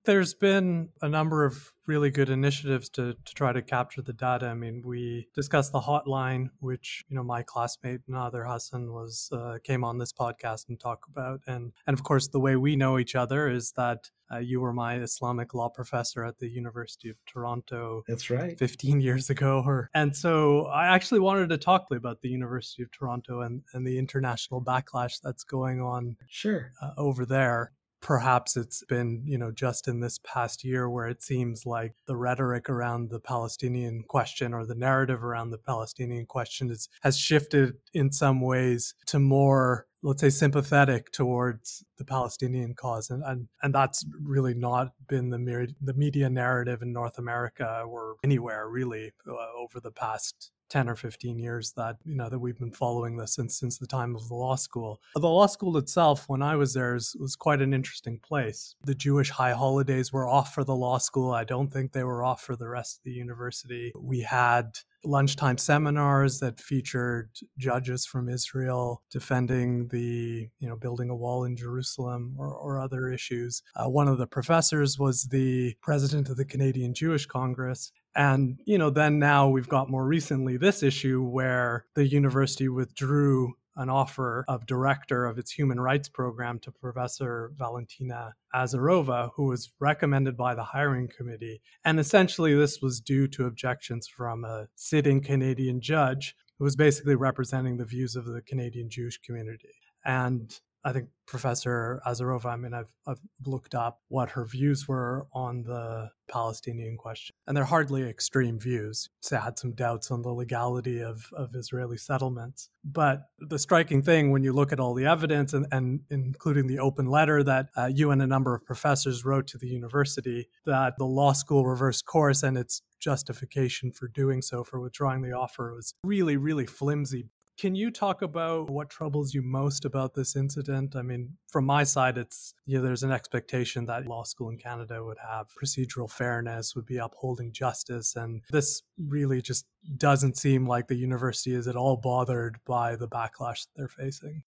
There's 0.05 0.35
been 0.35 0.89
a 1.01 1.09
number 1.09 1.45
of 1.45 1.73
really 1.87 2.11
good 2.11 2.31
initiatives 2.31 2.89
to, 2.91 3.15
to 3.25 3.35
try 3.35 3.53
to 3.53 3.63
capture 3.63 4.03
the 4.03 4.13
data. 4.13 4.47
I 4.47 4.55
mean, 4.55 4.83
we 4.85 5.29
discussed 5.35 5.73
the 5.73 5.81
hotline, 5.81 6.51
which 6.61 7.05
you 7.09 7.17
know 7.17 7.23
my 7.23 7.43
classmate 7.43 8.01
Nader 8.09 8.51
Hasan 8.51 8.93
was 8.93 9.29
uh, 9.33 9.59
came 9.65 9.85
on 9.85 9.99
this 9.99 10.13
podcast 10.13 10.69
and 10.69 10.79
talked 10.79 11.09
about, 11.09 11.41
and 11.47 11.73
and 11.87 11.95
of 11.95 12.03
course 12.05 12.29
the 12.29 12.41
way 12.41 12.57
we 12.57 12.77
know 12.77 12.99
each 12.99 13.15
other 13.15 13.49
is 13.49 13.73
that 13.73 14.11
uh, 14.33 14.39
you 14.39 14.61
were 14.61 14.73
my 14.73 14.97
Islamic 14.97 15.55
law 15.55 15.69
professor 15.69 16.25
at 16.25 16.39
the 16.39 16.49
University 16.49 17.11
of 17.11 17.17
Toronto. 17.27 18.03
That's 18.09 18.31
right, 18.31 18.59
15 18.59 19.01
years 19.01 19.31
ago, 19.31 19.63
or 19.65 19.91
and 19.95 20.17
so 20.17 20.67
I 20.67 20.87
actually 20.87 21.21
wanted 21.21 21.49
to 21.51 21.59
talk 21.59 21.89
to 21.89 21.95
you 21.95 21.99
about 21.99 22.21
the 22.21 22.29
University 22.29 22.83
of 22.83 22.91
Toronto 22.91 23.41
and 23.41 23.63
and 23.73 23.87
the 23.87 23.99
international 23.99 24.63
backlash 24.63 25.21
that's 25.23 25.45
going 25.45 25.81
on. 25.81 26.17
Sure, 26.29 26.73
uh, 26.81 26.93
over 26.97 27.27
there 27.27 27.73
perhaps 28.03 28.57
it's 28.57 28.85
been, 28.85 29.23
you 29.25 29.39
know, 29.39 29.53
just 29.53 29.89
in 29.89 30.01
this 30.01 30.19
past 30.25 30.65
year 30.65 30.91
where 30.91 31.07
it 31.07 31.23
seems 31.23 31.65
like 31.65 31.95
the 32.07 32.17
rhetoric 32.17 32.69
around 32.69 33.09
the 33.09 33.21
Palestinian 33.21 34.03
question 34.03 34.53
or 34.53 34.67
the 34.67 34.75
narrative 34.75 35.25
around 35.25 35.51
the 35.51 35.59
Palestinian 35.59 36.27
question 36.27 36.71
is, 36.71 36.89
has 37.03 37.17
shifted 37.17 37.75
in 37.95 38.11
some 38.11 38.41
ways 38.41 38.95
to 39.07 39.19
more 39.19 39.87
let's 40.03 40.21
say 40.21 40.31
sympathetic 40.31 41.13
towards 41.13 41.85
the 41.99 42.05
Palestinian 42.05 42.75
cause 42.75 43.11
and 43.11 43.23
and, 43.25 43.49
and 43.63 43.75
that's 43.75 44.05
really 44.21 44.55
not 44.55 44.93
been 45.09 45.31
the 45.31 45.75
the 45.81 45.95
media 45.95 46.29
narrative 46.29 46.83
in 46.83 46.93
North 46.93 47.19
America 47.19 47.85
or 47.87 48.17
anywhere 48.25 48.69
really 48.69 49.13
uh, 49.29 49.35
over 49.59 49.81
the 49.81 49.93
past 49.93 50.51
10 50.73 50.89
or 50.89 50.97
15 50.97 51.39
years 51.39 51.73
that 51.73 51.99
you 52.03 52.17
know 52.17 52.31
that 52.31 52.39
we've 52.39 52.59
been 52.59 52.73
following 52.73 53.19
this 53.19 53.35
since 53.35 53.59
since 53.59 53.77
the 53.77 53.87
time 53.87 54.17
of 54.17 54.27
the 54.29 54.35
law 54.35 54.57
school. 54.57 55.03
The 55.15 55.29
law 55.29 55.47
school 55.47 55.77
itself 55.77 56.25
when 56.29 56.41
i 56.41 56.57
was 56.57 56.73
there 56.73 56.95
was, 56.95 57.15
was 57.21 57.37
quite 57.37 57.61
an 57.61 57.75
interesting 57.75 58.19
place. 58.19 58.75
The 58.85 58.95
jewish 58.95 59.29
high 59.31 59.53
holidays 59.53 60.13
were 60.13 60.27
off 60.27 60.55
for 60.55 60.65
the 60.65 60.75
law 60.75 60.97
school. 60.97 61.33
I 61.33 61.45
don't 61.45 61.71
think 61.71 61.93
they 61.93 62.05
were 62.05 62.25
off 62.25 62.41
for 62.41 62.57
the 62.57 62.69
rest 62.69 62.99
of 62.99 63.05
the 63.05 63.13
university. 63.13 63.93
We 63.95 64.21
had 64.21 64.79
lunchtime 65.05 65.59
seminars 65.59 66.39
that 66.41 66.61
featured 66.61 67.31
judges 67.59 68.07
from 68.07 68.29
Israel 68.29 69.03
defending 69.11 69.89
the, 69.89 70.49
you 70.59 70.69
know, 70.69 70.77
building 70.77 71.11
a 71.11 71.17
wall 71.17 71.45
in 71.45 71.57
Jerusalem 71.57 72.35
or, 72.39 72.55
or 72.55 72.81
other 72.81 73.11
issues. 73.11 73.63
Uh, 73.77 73.89
one 73.89 74.09
of 74.09 74.19
the 74.19 74.27
professors 74.27 74.99
was 74.99 75.25
the 75.25 75.75
president 75.83 76.29
of 76.29 76.37
the 76.37 76.45
Canadian 76.45 76.95
Jewish 76.95 77.27
Congress. 77.27 77.93
And, 78.15 78.59
you 78.67 78.77
know, 78.77 78.91
then 78.91 79.19
now 79.19 79.49
we've 79.49 79.69
got 79.69 79.91
more 79.91 80.05
recently 80.05 80.57
this 80.57 80.83
issue 80.83 81.23
where 81.23 81.87
the 81.95 82.07
university 82.07 82.69
withdrew 82.69 83.55
an 83.77 83.89
offer 83.89 84.45
of 84.49 84.67
director 84.67 85.25
of 85.25 85.39
its 85.39 85.51
human 85.51 85.81
rights 85.81 86.09
program 86.09 86.59
to 86.61 86.71
Professor 86.73 87.53
Valentina 87.57 88.35
Azarova, 88.55 89.31
who 89.35 89.45
was 89.45 89.73
recommended 89.81 90.37
by 90.37 90.55
the 90.55 90.65
hiring 90.65 91.09
committee. 91.09 91.61
And 91.85 91.99
essentially, 91.99 92.55
this 92.55 92.81
was 92.83 93.01
due 93.01 93.27
to 93.29 93.47
objections 93.47 94.07
from 94.07 94.45
a 94.45 94.67
sitting 94.75 95.23
Canadian 95.23 95.81
judge 95.81 96.35
who 96.59 96.65
was 96.65 96.77
basically 96.77 97.15
representing 97.15 97.77
the 97.77 97.85
views 97.85 98.15
of 98.15 98.27
the 98.27 98.43
Canadian 98.43 98.91
Jewish 98.91 99.19
community. 99.19 99.75
And 100.05 100.53
I 100.85 100.93
think 100.93 101.09
Professor 101.27 102.01
Azarova, 102.07 102.47
I 102.47 102.57
mean, 102.57 102.75
I've, 102.75 102.93
I've 103.07 103.21
looked 103.47 103.75
up 103.75 104.01
what 104.09 104.31
her 104.31 104.45
views 104.45 104.89
were 104.89 105.27
on 105.33 105.63
the 105.63 106.11
Palestinian 106.29 106.97
question, 106.97 107.35
and 107.47 107.57
they're 107.57 107.65
hardly 107.65 108.03
extreme 108.03 108.59
views. 108.59 109.09
She 109.27 109.37
had 109.37 109.59
some 109.59 109.73
doubts 109.73 110.11
on 110.11 110.23
the 110.23 110.31
legality 110.33 111.01
of, 111.01 111.31
of 111.35 111.55
Israeli 111.55 111.97
settlements. 111.97 112.69
But 112.85 113.29
the 113.39 113.59
striking 113.59 114.03
thing 114.03 114.33
when 114.33 114.43
you 114.43 114.53
look 114.53 114.73
at 114.73 114.81
all 114.81 114.95
the 114.95 115.07
evidence, 115.07 115.53
and, 115.53 115.67
and 115.71 116.01
including 116.11 116.67
the 116.67 116.81
open 116.81 117.07
letter 117.07 117.45
that 117.45 117.69
uh, 117.77 117.87
you 117.87 118.11
and 118.11 118.21
a 118.21 118.27
number 118.27 118.55
of 118.55 118.65
professors 118.65 119.25
wrote 119.25 119.47
to 119.49 119.59
the 119.59 119.69
university, 119.69 120.49
that 120.67 120.95
the 120.99 121.07
law 121.07 121.33
school 121.33 121.65
reversed 121.65 122.05
course 122.07 122.43
and 122.43 122.59
its 122.59 122.83
justification 122.99 123.93
for 123.93 124.09
doing 124.09 124.43
so, 124.43 124.65
for 124.65 124.81
withdrawing 124.81 125.23
the 125.23 125.33
offer, 125.33 125.73
was 125.75 125.95
really, 126.05 126.37
really 126.37 126.67
flimsy 126.67 127.29
can 127.59 127.75
you 127.75 127.91
talk 127.91 128.23
about 128.23 128.71
what 128.71 128.91
troubles 128.91 129.35
you 129.35 129.43
most 129.43 129.85
about 129.85 130.15
this 130.15 130.37
incident? 130.37 130.97
I 130.97 131.03
mean, 131.03 131.37
from 131.49 131.65
my 131.65 131.85
side, 131.85 132.19
it's 132.19 132.55
you 132.67 132.79
know, 132.79 132.85
there's 132.85 133.03
an 133.03 133.13
expectation 133.13 133.85
that 133.87 134.07
law 134.07 134.25
school 134.25 134.49
in 134.51 134.59
Canada 134.59 135.05
would 135.05 135.19
have 135.19 135.47
procedural 135.63 136.11
fairness, 136.11 136.75
would 136.75 136.87
be 136.87 136.97
upholding 136.99 137.53
justice, 137.53 138.17
and 138.17 138.43
this 138.51 138.83
really 138.99 139.43
just 139.43 139.67
doesn't 139.97 140.37
seem 140.37 140.67
like 140.67 140.89
the 140.89 140.95
university 140.95 141.55
is 141.55 141.69
at 141.69 141.77
all 141.77 141.97
bothered 141.97 142.59
by 142.67 142.97
the 142.97 143.09
backlash 143.09 143.67
they're 143.77 143.89
facing. 143.89 144.43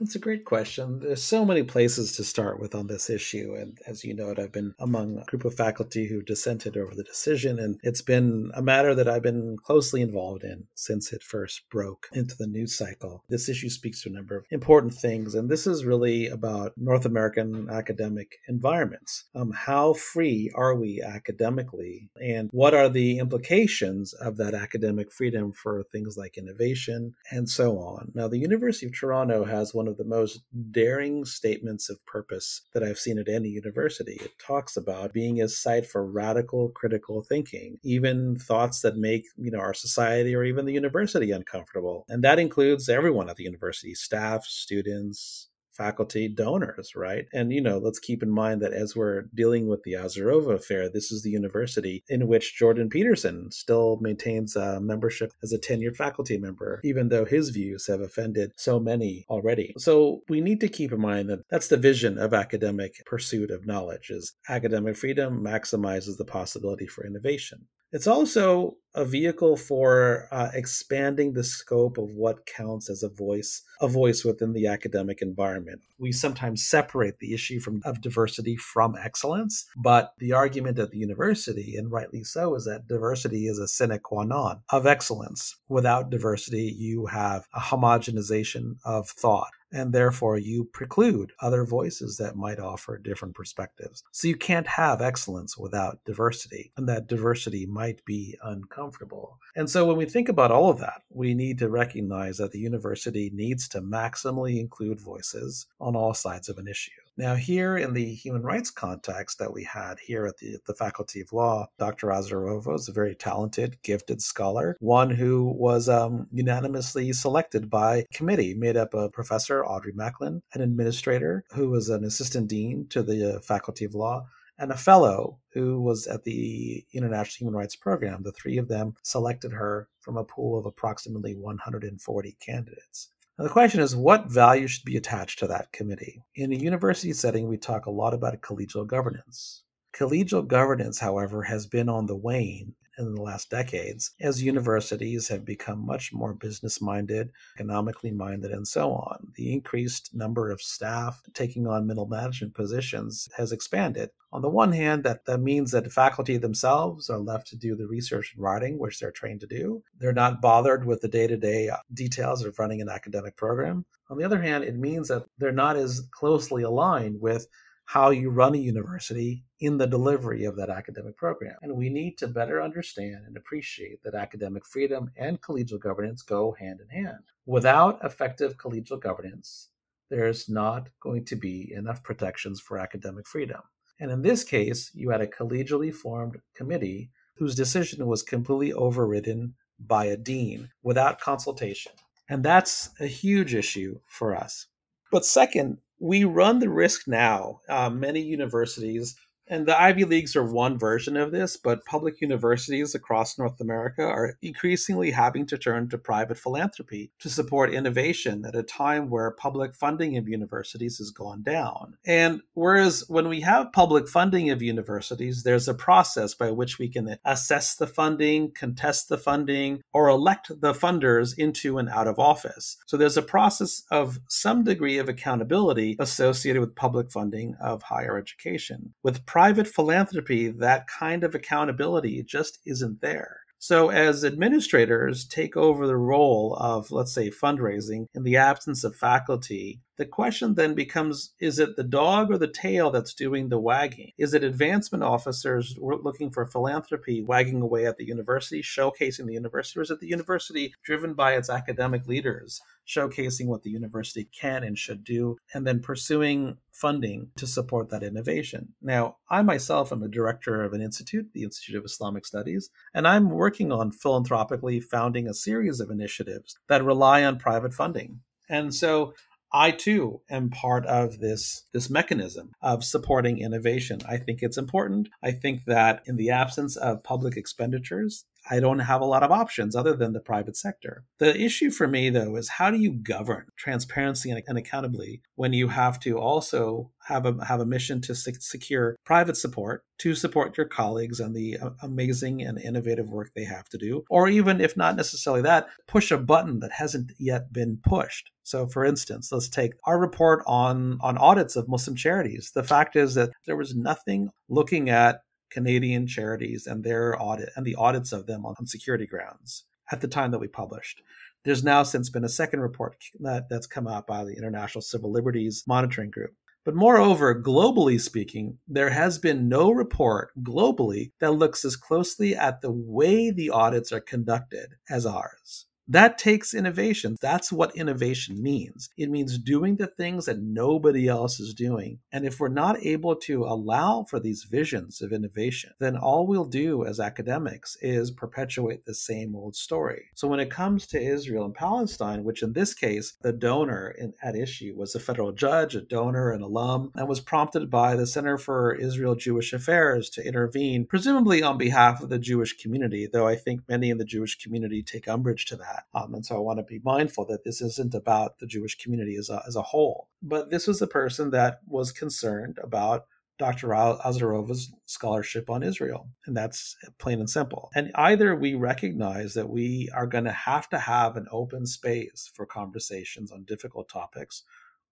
That's 0.00 0.16
a 0.16 0.18
great 0.18 0.44
question. 0.44 0.98
There's 0.98 1.22
so 1.22 1.44
many 1.44 1.62
places 1.62 2.16
to 2.16 2.24
start 2.24 2.58
with 2.58 2.74
on 2.74 2.88
this 2.88 3.08
issue. 3.08 3.54
And 3.56 3.78
as 3.86 4.02
you 4.02 4.14
note, 4.14 4.38
I've 4.38 4.50
been 4.50 4.74
among 4.80 5.18
a 5.18 5.24
group 5.26 5.44
of 5.44 5.54
faculty 5.54 6.08
who 6.08 6.22
dissented 6.22 6.76
over 6.76 6.92
the 6.94 7.04
decision. 7.04 7.60
And 7.60 7.78
it's 7.84 8.02
been 8.02 8.50
a 8.54 8.62
matter 8.62 8.96
that 8.96 9.08
I've 9.08 9.22
been 9.22 9.56
closely 9.62 10.02
involved 10.02 10.42
in 10.42 10.64
since 10.74 11.12
it 11.12 11.22
first 11.22 11.62
broke 11.70 12.08
into 12.12 12.34
the 12.36 12.48
news 12.48 12.76
cycle. 12.76 13.22
This 13.28 13.48
issue 13.48 13.68
speaks 13.68 14.02
to 14.02 14.08
a 14.08 14.12
number 14.12 14.36
of 14.36 14.44
important 14.50 14.92
things. 14.92 15.36
And 15.36 15.48
this 15.48 15.68
is 15.68 15.84
really 15.84 16.26
about 16.26 16.72
North 16.76 17.04
American 17.04 17.68
academic 17.70 18.38
environments. 18.48 19.26
Um, 19.36 19.52
how 19.52 19.92
free 19.92 20.50
are 20.56 20.74
we 20.74 21.00
academically? 21.00 22.10
And 22.20 22.48
what 22.52 22.74
are 22.74 22.88
the 22.88 23.18
implications 23.18 24.14
of 24.14 24.36
that 24.38 24.54
academic 24.54 25.12
freedom 25.12 25.52
for 25.52 25.84
things 25.92 26.16
like 26.16 26.36
innovation 26.36 27.14
and 27.30 27.48
so 27.48 27.78
on? 27.78 28.10
Now, 28.16 28.26
the 28.26 28.38
University 28.38 28.86
of 28.86 28.98
Toronto 28.98 29.44
has 29.44 29.72
one 29.72 29.81
of 29.88 29.92
of 29.92 29.98
the 29.98 30.04
most 30.04 30.40
daring 30.70 31.24
statements 31.24 31.88
of 31.88 32.04
purpose 32.06 32.62
that 32.72 32.82
I've 32.82 32.98
seen 32.98 33.18
at 33.18 33.28
any 33.28 33.48
university. 33.48 34.18
It 34.20 34.32
talks 34.44 34.76
about 34.76 35.12
being 35.12 35.40
a 35.40 35.48
site 35.48 35.86
for 35.86 36.04
radical 36.04 36.70
critical 36.70 37.22
thinking, 37.22 37.78
even 37.84 38.36
thoughts 38.36 38.80
that 38.80 38.96
make, 38.96 39.24
you 39.36 39.50
know, 39.50 39.60
our 39.60 39.74
society 39.74 40.34
or 40.34 40.44
even 40.44 40.64
the 40.64 40.72
university 40.72 41.30
uncomfortable. 41.30 42.04
And 42.08 42.24
that 42.24 42.38
includes 42.38 42.88
everyone 42.88 43.28
at 43.28 43.36
the 43.36 43.44
university, 43.44 43.94
staff, 43.94 44.44
students, 44.44 45.48
faculty 45.72 46.28
donors, 46.28 46.94
right? 46.94 47.26
And, 47.32 47.52
you 47.52 47.60
know, 47.60 47.78
let's 47.78 47.98
keep 47.98 48.22
in 48.22 48.30
mind 48.30 48.60
that 48.62 48.72
as 48.72 48.94
we're 48.94 49.22
dealing 49.34 49.68
with 49.68 49.82
the 49.82 49.92
Azarova 49.92 50.54
affair, 50.54 50.88
this 50.88 51.10
is 51.10 51.22
the 51.22 51.30
university 51.30 52.04
in 52.08 52.28
which 52.28 52.56
Jordan 52.56 52.88
Peterson 52.88 53.50
still 53.50 53.98
maintains 54.00 54.56
a 54.56 54.80
membership 54.80 55.32
as 55.42 55.52
a 55.52 55.58
tenured 55.58 55.96
faculty 55.96 56.38
member, 56.38 56.80
even 56.84 57.08
though 57.08 57.24
his 57.24 57.50
views 57.50 57.86
have 57.86 58.00
offended 58.00 58.52
so 58.56 58.78
many 58.78 59.24
already. 59.28 59.74
So 59.78 60.22
we 60.28 60.40
need 60.40 60.60
to 60.60 60.68
keep 60.68 60.92
in 60.92 61.00
mind 61.00 61.28
that 61.30 61.48
that's 61.48 61.68
the 61.68 61.76
vision 61.76 62.18
of 62.18 62.34
academic 62.34 63.02
pursuit 63.06 63.50
of 63.50 63.66
knowledge 63.66 64.10
is 64.10 64.34
academic 64.48 64.96
freedom 64.96 65.42
maximizes 65.42 66.18
the 66.18 66.24
possibility 66.24 66.86
for 66.86 67.06
innovation. 67.06 67.66
It's 67.92 68.06
also 68.06 68.76
a 68.94 69.04
vehicle 69.04 69.56
for 69.56 70.26
uh, 70.30 70.48
expanding 70.54 71.32
the 71.32 71.44
scope 71.44 71.98
of 71.98 72.10
what 72.14 72.46
counts 72.46 72.88
as 72.88 73.02
a 73.02 73.08
voice, 73.08 73.62
a 73.82 73.88
voice 73.88 74.24
within 74.24 74.54
the 74.54 74.66
academic 74.66 75.20
environment. 75.20 75.82
We 75.98 76.10
sometimes 76.10 76.66
separate 76.66 77.18
the 77.18 77.34
issue 77.34 77.60
from, 77.60 77.82
of 77.84 78.00
diversity 78.00 78.56
from 78.56 78.96
excellence, 78.98 79.66
but 79.76 80.14
the 80.18 80.32
argument 80.32 80.78
at 80.78 80.90
the 80.90 80.98
university, 80.98 81.76
and 81.76 81.92
rightly 81.92 82.24
so, 82.24 82.54
is 82.54 82.64
that 82.64 82.88
diversity 82.88 83.46
is 83.46 83.58
a 83.58 83.68
sine 83.68 83.98
qua 84.02 84.24
non 84.24 84.62
of 84.70 84.86
excellence. 84.86 85.56
Without 85.68 86.08
diversity, 86.08 86.74
you 86.76 87.06
have 87.06 87.46
a 87.54 87.60
homogenization 87.60 88.76
of 88.84 89.08
thought 89.08 89.52
and 89.72 89.92
therefore 89.92 90.38
you 90.38 90.64
preclude 90.64 91.32
other 91.40 91.64
voices 91.64 92.16
that 92.18 92.36
might 92.36 92.58
offer 92.58 92.98
different 92.98 93.34
perspectives. 93.34 94.04
So 94.12 94.28
you 94.28 94.36
can't 94.36 94.66
have 94.66 95.00
excellence 95.00 95.56
without 95.56 95.98
diversity, 96.04 96.72
and 96.76 96.88
that 96.88 97.06
diversity 97.08 97.66
might 97.66 98.04
be 98.04 98.36
uncomfortable. 98.42 99.38
And 99.56 99.68
so 99.68 99.86
when 99.86 99.96
we 99.96 100.06
think 100.06 100.28
about 100.28 100.50
all 100.50 100.70
of 100.70 100.78
that, 100.78 101.02
we 101.10 101.34
need 101.34 101.58
to 101.58 101.68
recognize 101.68 102.38
that 102.38 102.52
the 102.52 102.58
university 102.58 103.30
needs 103.32 103.68
to 103.68 103.80
maximally 103.80 104.60
include 104.60 105.00
voices 105.00 105.66
on 105.80 105.96
all 105.96 106.14
sides 106.14 106.48
of 106.48 106.58
an 106.58 106.68
issue. 106.68 106.90
Now, 107.18 107.34
here 107.34 107.76
in 107.76 107.92
the 107.92 108.14
human 108.14 108.42
rights 108.42 108.70
context 108.70 109.38
that 109.38 109.52
we 109.52 109.64
had 109.64 109.98
here 109.98 110.24
at 110.24 110.38
the, 110.38 110.56
the 110.66 110.74
Faculty 110.74 111.20
of 111.20 111.32
Law, 111.32 111.66
Dr. 111.78 112.06
Azarova 112.06 112.74
is 112.74 112.88
a 112.88 112.92
very 112.92 113.14
talented, 113.14 113.76
gifted 113.82 114.22
scholar, 114.22 114.78
one 114.80 115.10
who 115.10 115.44
was 115.44 115.90
um, 115.90 116.26
unanimously 116.32 117.12
selected 117.12 117.68
by 117.68 118.06
committee 118.14 118.54
made 118.54 118.78
up 118.78 118.94
of 118.94 119.12
Professor 119.12 119.62
Audrey 119.62 119.92
Macklin, 119.92 120.42
an 120.54 120.62
administrator 120.62 121.44
who 121.54 121.68
was 121.68 121.90
an 121.90 122.02
assistant 122.02 122.48
dean 122.48 122.86
to 122.88 123.02
the 123.02 123.36
uh, 123.36 123.40
Faculty 123.40 123.84
of 123.84 123.94
Law, 123.94 124.26
and 124.58 124.70
a 124.70 124.76
fellow 124.76 125.38
who 125.52 125.82
was 125.82 126.06
at 126.06 126.24
the 126.24 126.84
International 126.94 127.46
Human 127.46 127.58
Rights 127.58 127.76
Program. 127.76 128.22
The 128.22 128.32
three 128.32 128.56
of 128.56 128.68
them 128.68 128.94
selected 129.02 129.52
her 129.52 129.88
from 130.00 130.16
a 130.16 130.24
pool 130.24 130.58
of 130.58 130.64
approximately 130.64 131.34
140 131.34 132.36
candidates. 132.40 133.10
Now, 133.42 133.48
the 133.48 133.54
question 133.54 133.80
is 133.80 133.96
what 133.96 134.30
value 134.30 134.68
should 134.68 134.84
be 134.84 134.96
attached 134.96 135.40
to 135.40 135.48
that 135.48 135.72
committee? 135.72 136.22
In 136.36 136.52
a 136.52 136.56
university 136.56 137.12
setting, 137.12 137.48
we 137.48 137.56
talk 137.56 137.86
a 137.86 137.90
lot 137.90 138.14
about 138.14 138.40
collegial 138.40 138.86
governance. 138.86 139.64
Collegial 139.92 140.46
governance, 140.46 141.00
however, 141.00 141.42
has 141.42 141.66
been 141.66 141.88
on 141.88 142.06
the 142.06 142.14
wane 142.14 142.76
in 143.02 143.14
the 143.14 143.22
last 143.22 143.50
decades 143.50 144.12
as 144.20 144.42
universities 144.42 145.28
have 145.28 145.44
become 145.44 145.84
much 145.84 146.12
more 146.12 146.32
business 146.32 146.80
minded, 146.80 147.30
economically 147.56 148.10
minded, 148.10 148.50
and 148.50 148.66
so 148.66 148.92
on. 148.92 149.32
The 149.34 149.52
increased 149.52 150.14
number 150.14 150.50
of 150.50 150.62
staff 150.62 151.22
taking 151.34 151.66
on 151.66 151.86
middle 151.86 152.06
management 152.06 152.54
positions 152.54 153.28
has 153.36 153.52
expanded. 153.52 154.10
On 154.32 154.40
the 154.40 154.48
one 154.48 154.72
hand, 154.72 155.04
that, 155.04 155.26
that 155.26 155.40
means 155.40 155.72
that 155.72 155.84
the 155.84 155.90
faculty 155.90 156.38
themselves 156.38 157.10
are 157.10 157.18
left 157.18 157.46
to 157.48 157.56
do 157.56 157.76
the 157.76 157.86
research 157.86 158.32
and 158.34 158.42
writing, 158.42 158.78
which 158.78 158.98
they're 158.98 159.10
trained 159.10 159.40
to 159.40 159.46
do. 159.46 159.82
They're 159.98 160.12
not 160.12 160.40
bothered 160.40 160.86
with 160.86 161.02
the 161.02 161.08
day 161.08 161.26
to 161.26 161.36
day 161.36 161.70
details 161.92 162.44
of 162.44 162.58
running 162.58 162.80
an 162.80 162.88
academic 162.88 163.36
program. 163.36 163.84
On 164.08 164.16
the 164.18 164.24
other 164.24 164.40
hand, 164.40 164.64
it 164.64 164.76
means 164.76 165.08
that 165.08 165.26
they're 165.38 165.52
not 165.52 165.76
as 165.76 166.08
closely 166.10 166.62
aligned 166.62 167.20
with 167.20 167.46
how 167.84 168.10
you 168.10 168.30
run 168.30 168.54
a 168.54 168.58
university 168.58 169.44
in 169.60 169.78
the 169.78 169.86
delivery 169.86 170.44
of 170.44 170.56
that 170.56 170.70
academic 170.70 171.16
program. 171.16 171.56
And 171.62 171.76
we 171.76 171.88
need 171.88 172.16
to 172.18 172.28
better 172.28 172.62
understand 172.62 173.24
and 173.26 173.36
appreciate 173.36 174.02
that 174.02 174.14
academic 174.14 174.64
freedom 174.64 175.10
and 175.16 175.40
collegial 175.40 175.80
governance 175.80 176.22
go 176.22 176.52
hand 176.52 176.80
in 176.80 176.88
hand. 176.88 177.24
Without 177.46 177.98
effective 178.04 178.56
collegial 178.56 179.00
governance, 179.00 179.68
there's 180.10 180.48
not 180.48 180.88
going 181.00 181.24
to 181.24 181.36
be 181.36 181.72
enough 181.74 182.02
protections 182.02 182.60
for 182.60 182.78
academic 182.78 183.26
freedom. 183.26 183.60
And 183.98 184.10
in 184.10 184.22
this 184.22 184.44
case, 184.44 184.90
you 184.94 185.10
had 185.10 185.20
a 185.20 185.26
collegially 185.26 185.92
formed 185.94 186.38
committee 186.54 187.10
whose 187.36 187.54
decision 187.54 188.06
was 188.06 188.22
completely 188.22 188.72
overridden 188.72 189.54
by 189.78 190.06
a 190.06 190.16
dean 190.16 190.70
without 190.82 191.20
consultation. 191.20 191.92
And 192.28 192.44
that's 192.44 192.90
a 193.00 193.06
huge 193.06 193.54
issue 193.54 194.00
for 194.06 194.34
us. 194.34 194.66
But 195.10 195.24
second, 195.24 195.78
we 196.02 196.24
run 196.24 196.58
the 196.58 196.68
risk 196.68 197.06
now. 197.06 197.60
Uh, 197.68 197.88
many 197.88 198.20
universities 198.20 199.14
and 199.48 199.66
the 199.66 199.80
Ivy 199.80 200.04
Leagues 200.04 200.36
are 200.36 200.44
one 200.44 200.78
version 200.78 201.16
of 201.16 201.32
this, 201.32 201.56
but 201.56 201.84
public 201.84 202.20
universities 202.20 202.94
across 202.94 203.38
North 203.38 203.60
America 203.60 204.02
are 204.02 204.34
increasingly 204.40 205.10
having 205.10 205.46
to 205.46 205.58
turn 205.58 205.88
to 205.88 205.98
private 205.98 206.38
philanthropy 206.38 207.10
to 207.18 207.28
support 207.28 207.74
innovation 207.74 208.44
at 208.46 208.54
a 208.54 208.62
time 208.62 209.10
where 209.10 209.30
public 209.30 209.74
funding 209.74 210.16
of 210.16 210.28
universities 210.28 210.98
has 210.98 211.10
gone 211.10 211.42
down. 211.42 211.96
And 212.06 212.40
whereas 212.54 213.04
when 213.08 213.28
we 213.28 213.40
have 213.40 213.72
public 213.72 214.08
funding 214.08 214.50
of 214.50 214.62
universities, 214.62 215.42
there's 215.42 215.68
a 215.68 215.74
process 215.74 216.34
by 216.34 216.50
which 216.50 216.78
we 216.78 216.88
can 216.88 217.16
assess 217.24 217.76
the 217.76 217.86
funding, 217.86 218.52
contest 218.52 219.08
the 219.08 219.18
funding, 219.18 219.82
or 219.92 220.08
elect 220.08 220.48
the 220.60 220.72
funders 220.72 221.36
into 221.36 221.78
and 221.78 221.88
out 221.88 222.06
of 222.06 222.18
office. 222.18 222.76
So 222.86 222.96
there's 222.96 223.16
a 223.16 223.22
process 223.22 223.82
of 223.90 224.18
some 224.28 224.64
degree 224.64 224.98
of 224.98 225.08
accountability 225.08 225.96
associated 225.98 226.60
with 226.60 226.76
public 226.76 227.10
funding 227.10 227.56
of 227.60 227.82
higher 227.82 228.16
education. 228.16 228.94
With 229.02 229.26
private 229.32 229.66
philanthropy, 229.66 230.48
that 230.48 230.86
kind 230.86 231.24
of 231.24 231.34
accountability 231.34 232.22
just 232.22 232.58
isn't 232.66 233.00
there. 233.00 233.40
So, 233.58 233.88
as 233.88 234.26
administrators 234.26 235.24
take 235.24 235.56
over 235.56 235.86
the 235.86 235.96
role 235.96 236.54
of, 236.60 236.90
let's 236.90 237.14
say, 237.14 237.30
fundraising 237.30 238.08
in 238.14 238.24
the 238.24 238.36
absence 238.36 238.84
of 238.84 238.94
faculty, 238.94 239.80
the 239.96 240.04
question 240.04 240.54
then 240.54 240.74
becomes 240.74 241.32
is 241.40 241.58
it 241.58 241.76
the 241.76 241.82
dog 241.82 242.30
or 242.30 242.36
the 242.36 242.46
tail 242.46 242.90
that's 242.90 243.14
doing 243.14 243.48
the 243.48 243.58
wagging? 243.58 244.10
Is 244.18 244.34
it 244.34 244.44
advancement 244.44 245.02
officers 245.02 245.76
looking 245.78 246.30
for 246.30 246.44
philanthropy 246.44 247.22
wagging 247.22 247.62
away 247.62 247.86
at 247.86 247.96
the 247.96 248.04
university, 248.04 248.60
showcasing 248.60 249.24
the 249.24 249.32
university, 249.32 249.78
or 249.78 249.82
is 249.82 249.90
it 249.90 250.00
the 250.00 250.08
university 250.08 250.74
driven 250.84 251.14
by 251.14 251.36
its 251.36 251.48
academic 251.48 252.06
leaders? 252.06 252.60
Showcasing 252.86 253.46
what 253.46 253.62
the 253.62 253.70
university 253.70 254.28
can 254.38 254.64
and 254.64 254.76
should 254.76 255.04
do, 255.04 255.36
and 255.54 255.66
then 255.66 255.80
pursuing 255.80 256.56
funding 256.72 257.28
to 257.36 257.46
support 257.46 257.90
that 257.90 258.02
innovation. 258.02 258.74
Now, 258.80 259.16
I 259.30 259.42
myself 259.42 259.92
am 259.92 260.02
a 260.02 260.08
director 260.08 260.62
of 260.62 260.72
an 260.72 260.80
institute, 260.80 261.28
the 261.32 261.44
Institute 261.44 261.76
of 261.76 261.84
Islamic 261.84 262.26
Studies, 262.26 262.70
and 262.92 263.06
I'm 263.06 263.30
working 263.30 263.70
on 263.72 263.92
philanthropically 263.92 264.80
founding 264.80 265.28
a 265.28 265.34
series 265.34 265.80
of 265.80 265.90
initiatives 265.90 266.58
that 266.68 266.84
rely 266.84 267.24
on 267.24 267.38
private 267.38 267.74
funding. 267.74 268.20
And 268.48 268.74
so 268.74 269.14
I 269.54 269.70
too 269.70 270.22
am 270.30 270.48
part 270.48 270.86
of 270.86 271.18
this 271.18 271.66
this 271.72 271.90
mechanism 271.90 272.52
of 272.62 272.82
supporting 272.84 273.38
innovation. 273.38 274.00
I 274.08 274.16
think 274.16 274.38
it's 274.42 274.56
important. 274.56 275.10
I 275.22 275.32
think 275.32 275.66
that 275.66 276.02
in 276.06 276.16
the 276.16 276.30
absence 276.30 276.76
of 276.76 277.04
public 277.04 277.36
expenditures, 277.36 278.24
I 278.50 278.60
don't 278.60 278.80
have 278.80 279.00
a 279.00 279.06
lot 279.06 279.22
of 279.22 279.30
options 279.30 279.76
other 279.76 279.94
than 279.94 280.12
the 280.12 280.20
private 280.20 280.56
sector. 280.56 281.04
The 281.18 281.38
issue 281.38 281.70
for 281.70 281.86
me, 281.86 282.10
though, 282.10 282.36
is 282.36 282.48
how 282.48 282.70
do 282.70 282.78
you 282.78 282.92
govern 282.92 283.46
transparency 283.56 284.30
and, 284.30 284.42
and 284.46 284.58
accountably 284.58 285.22
when 285.36 285.52
you 285.52 285.68
have 285.68 286.00
to 286.00 286.18
also 286.18 286.90
have 287.06 287.26
a 287.26 287.44
have 287.44 287.60
a 287.60 287.66
mission 287.66 288.00
to 288.02 288.14
secure 288.14 288.96
private 289.04 289.36
support 289.36 289.84
to 289.98 290.14
support 290.16 290.56
your 290.56 290.66
colleagues 290.66 291.20
and 291.20 291.34
the 291.34 291.56
uh, 291.58 291.70
amazing 291.82 292.42
and 292.42 292.58
innovative 292.60 293.08
work 293.08 293.30
they 293.34 293.44
have 293.44 293.68
to 293.68 293.78
do, 293.78 294.04
or 294.10 294.28
even 294.28 294.60
if 294.60 294.76
not 294.76 294.96
necessarily 294.96 295.42
that, 295.42 295.68
push 295.86 296.10
a 296.10 296.18
button 296.18 296.58
that 296.58 296.72
hasn't 296.72 297.12
yet 297.18 297.52
been 297.52 297.78
pushed. 297.84 298.30
So, 298.42 298.66
for 298.66 298.84
instance, 298.84 299.30
let's 299.30 299.48
take 299.48 299.72
our 299.84 300.00
report 300.00 300.42
on 300.46 300.98
on 301.00 301.16
audits 301.18 301.54
of 301.54 301.68
Muslim 301.68 301.96
charities. 301.96 302.50
The 302.54 302.64
fact 302.64 302.96
is 302.96 303.14
that 303.14 303.30
there 303.46 303.56
was 303.56 303.76
nothing 303.76 304.30
looking 304.48 304.90
at 304.90 305.20
Canadian 305.52 306.06
charities 306.06 306.66
and 306.66 306.82
their 306.82 307.20
audit 307.22 307.50
and 307.54 307.64
the 307.64 307.76
audits 307.76 308.12
of 308.12 308.26
them 308.26 308.44
on, 308.44 308.66
security 308.66 309.06
grounds 309.06 309.64
at 309.92 310.00
the 310.00 310.08
time 310.08 310.30
that 310.30 310.40
we 310.40 310.48
published. 310.48 311.02
There's 311.44 311.62
now 311.62 311.82
since 311.82 312.08
been 312.08 312.24
a 312.24 312.28
second 312.28 312.60
report 312.60 312.96
that, 313.20 313.48
that's 313.48 313.66
come 313.66 313.86
out 313.86 314.06
by 314.06 314.24
the 314.24 314.34
International 314.36 314.80
Civil 314.80 315.12
Liberties 315.12 315.64
Monitoring 315.66 316.10
Group. 316.10 316.34
But 316.64 316.76
moreover, 316.76 317.34
globally 317.34 318.00
speaking, 318.00 318.58
there 318.68 318.90
has 318.90 319.18
been 319.18 319.48
no 319.48 319.72
report 319.72 320.30
globally 320.42 321.10
that 321.18 321.32
looks 321.32 321.64
as 321.64 321.74
closely 321.74 322.36
at 322.36 322.60
the 322.60 322.70
way 322.70 323.30
the 323.30 323.50
audits 323.50 323.92
are 323.92 324.00
conducted 324.00 324.74
as 324.88 325.04
ours. 325.04 325.66
That 325.88 326.16
takes 326.16 326.54
innovation. 326.54 327.16
That's 327.20 327.50
what 327.50 327.74
innovation 327.74 328.40
means. 328.40 328.88
It 328.96 329.10
means 329.10 329.36
doing 329.36 329.76
the 329.76 329.88
things 329.88 330.26
that 330.26 330.40
nobody 330.40 331.08
else 331.08 331.40
is 331.40 331.54
doing. 331.54 331.98
And 332.12 332.24
if 332.24 332.38
we're 332.38 332.48
not 332.48 332.84
able 332.84 333.16
to 333.16 333.44
allow 333.44 334.04
for 334.08 334.20
these 334.20 334.44
visions 334.44 335.02
of 335.02 335.12
innovation, 335.12 335.72
then 335.80 335.96
all 335.96 336.26
we'll 336.26 336.44
do 336.44 336.84
as 336.84 337.00
academics 337.00 337.76
is 337.80 338.12
perpetuate 338.12 338.84
the 338.84 338.94
same 338.94 339.34
old 339.34 339.56
story. 339.56 340.04
So 340.14 340.28
when 340.28 340.38
it 340.38 340.50
comes 340.50 340.86
to 340.88 341.02
Israel 341.02 341.44
and 341.44 341.54
Palestine, 341.54 342.22
which 342.22 342.42
in 342.42 342.52
this 342.52 342.74
case, 342.74 343.14
the 343.20 343.32
donor 343.32 343.90
in, 343.90 344.14
at 344.22 344.36
issue 344.36 344.74
was 344.76 344.94
a 344.94 345.00
federal 345.00 345.32
judge, 345.32 345.74
a 345.74 345.80
donor, 345.80 346.30
an 346.30 346.42
alum, 346.42 346.92
and 346.94 347.08
was 347.08 347.20
prompted 347.20 347.70
by 347.70 347.96
the 347.96 348.06
Center 348.06 348.38
for 348.38 348.74
Israel 348.74 349.16
Jewish 349.16 349.52
Affairs 349.52 350.08
to 350.10 350.24
intervene, 350.24 350.86
presumably 350.86 351.42
on 351.42 351.58
behalf 351.58 352.00
of 352.00 352.08
the 352.08 352.18
Jewish 352.18 352.56
community, 352.56 353.08
though 353.12 353.26
I 353.26 353.34
think 353.34 353.62
many 353.68 353.90
in 353.90 353.98
the 353.98 354.04
Jewish 354.04 354.38
community 354.38 354.82
take 354.82 355.08
umbrage 355.08 355.44
to 355.46 355.56
that 355.56 355.71
that. 355.72 355.84
Um, 355.98 356.14
and 356.14 356.24
so 356.24 356.36
I 356.36 356.40
want 356.40 356.58
to 356.58 356.64
be 356.64 356.80
mindful 356.84 357.26
that 357.26 357.44
this 357.44 357.60
isn't 357.60 357.94
about 357.94 358.38
the 358.38 358.46
Jewish 358.46 358.76
community 358.76 359.16
as 359.16 359.28
a, 359.30 359.42
as 359.46 359.56
a 359.56 359.62
whole. 359.62 360.08
But 360.22 360.50
this 360.50 360.66
was 360.66 360.82
a 360.82 360.86
person 360.86 361.30
that 361.30 361.60
was 361.66 361.92
concerned 361.92 362.58
about 362.62 363.06
Dr. 363.38 363.68
Azarova's 363.68 364.72
scholarship 364.86 365.50
on 365.50 365.62
Israel. 365.62 366.08
And 366.26 366.36
that's 366.36 366.76
plain 366.98 367.18
and 367.18 367.30
simple. 367.30 367.70
And 367.74 367.90
either 367.94 368.36
we 368.36 368.54
recognize 368.54 369.34
that 369.34 369.48
we 369.48 369.88
are 369.94 370.06
going 370.06 370.24
to 370.24 370.32
have 370.32 370.68
to 370.70 370.78
have 370.78 371.16
an 371.16 371.26
open 371.32 371.66
space 371.66 372.30
for 372.34 372.46
conversations 372.46 373.32
on 373.32 373.44
difficult 373.44 373.88
topics 373.88 374.44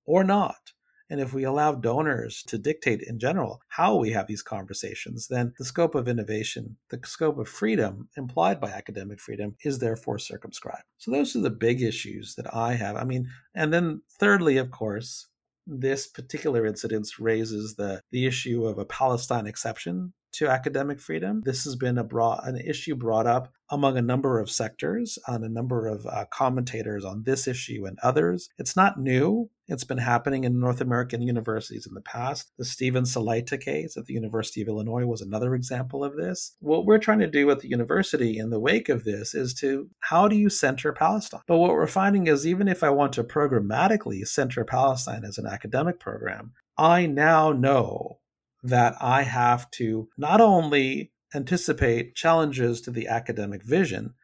or 0.05 0.25
not. 0.25 0.73
And 1.11 1.21
if 1.21 1.35
we 1.35 1.45
allow 1.45 1.75
donors 1.75 2.43
to 2.45 2.57
dictate 2.57 3.03
in 3.03 3.19
general 3.19 3.61
how 3.69 3.97
we 3.97 4.13
have 4.13 4.29
these 4.29 4.43
conversations, 4.43 5.27
then 5.29 5.53
the 5.59 5.65
scope 5.65 5.97
of 5.97 6.07
innovation, 6.07 6.77
the 6.89 7.01
scope 7.05 7.37
of 7.39 7.49
freedom 7.49 8.09
implied 8.17 8.61
by 8.61 8.71
academic 8.71 9.21
freedom 9.21 9.57
is 9.65 9.81
therefore 9.81 10.19
circumscribed. 10.19 10.85
So 10.99 11.11
those 11.11 11.35
are 11.35 11.41
the 11.41 11.51
big 11.51 11.83
issues 11.83 12.37
that 12.37 12.55
I 12.55 12.75
have. 12.75 12.97
I 12.97 13.05
mean, 13.05 13.29
and 13.55 13.73
then 13.73 14.03
thirdly, 14.19 14.57
of 14.57 14.71
course, 14.71 15.27
this 15.67 16.07
particular 16.07 16.65
incident 16.65 17.09
raises 17.19 17.75
the, 17.75 18.03
the 18.11 18.27
issue 18.27 18.65
of 18.67 18.79
a 18.79 18.85
Palestine 18.85 19.47
exception 19.47 20.13
to 20.33 20.49
academic 20.49 21.01
freedom. 21.01 21.43
This 21.45 21.65
has 21.65 21.77
been 21.77 21.99
a 21.99 22.05
broad, 22.05 22.41
an 22.45 22.57
issue 22.57 22.95
brought 22.95 23.27
up 23.27 23.53
among 23.71 23.97
a 23.97 24.03
number 24.03 24.41
of 24.41 24.51
sectors 24.51 25.19
and 25.27 25.45
a 25.45 25.49
number 25.49 25.87
of 25.87 26.07
uh, 26.07 26.25
commentators 26.31 27.05
on 27.05 27.23
this 27.23 27.47
issue 27.47 27.87
and 27.87 27.99
others. 28.03 28.49
It's 28.59 28.77
not 28.77 28.99
new. 28.99 29.49
It's 29.69 29.85
been 29.85 29.99
happening 29.99 30.43
in 30.43 30.59
North 30.59 30.81
American 30.81 31.23
universities 31.23 31.87
in 31.87 31.95
the 31.95 32.01
past. 32.01 32.51
The 32.59 32.65
Steven 32.65 33.05
Salaita 33.05 33.61
case 33.61 33.97
at 33.97 34.07
the 34.07 34.15
University 34.15 34.61
of 34.61 34.69
Illinois 34.69 35.07
was 35.07 35.21
another 35.21 35.55
example 35.55 36.03
of 36.03 36.17
this. 36.17 36.57
What 36.59 36.87
we're 36.87 36.99
trying 36.99 37.21
to 37.21 37.29
do 37.29 37.49
at 37.51 37.61
the 37.61 37.69
university 37.69 38.39
in 38.39 38.51
the 38.51 38.59
wake 38.59 38.89
of 38.89 39.05
this 39.05 39.35
is 39.35 39.55
to 39.55 39.89
how 40.01 40.27
do 40.27 40.35
you 40.35 40.51
center 40.51 40.93
Palestine? 40.93 41.43
But 41.47 41.59
what 41.59 41.71
we're 41.71 41.87
finding 41.87 42.27
is 42.27 42.47
even 42.47 42.67
if 42.67 42.83
I 42.83 42.91
want 42.91 43.13
to 43.15 43.25
programmatically 43.25 44.27
center 44.27 44.65
Palestine 44.65 45.25
as 45.25 45.39
an 45.39 45.47
academic 45.47 46.01
program, 46.01 46.53
I 46.77 47.07
now 47.07 47.53
know 47.53 48.20
that 48.63 48.95
I 49.01 49.23
have 49.23 49.71
to 49.73 50.09
not 50.17 50.41
only 50.41 51.13
anticipate 51.35 52.15
challenges 52.15 52.81
to 52.83 52.91
the 52.91 53.09
academic 53.09 53.63
vision, 53.63 54.15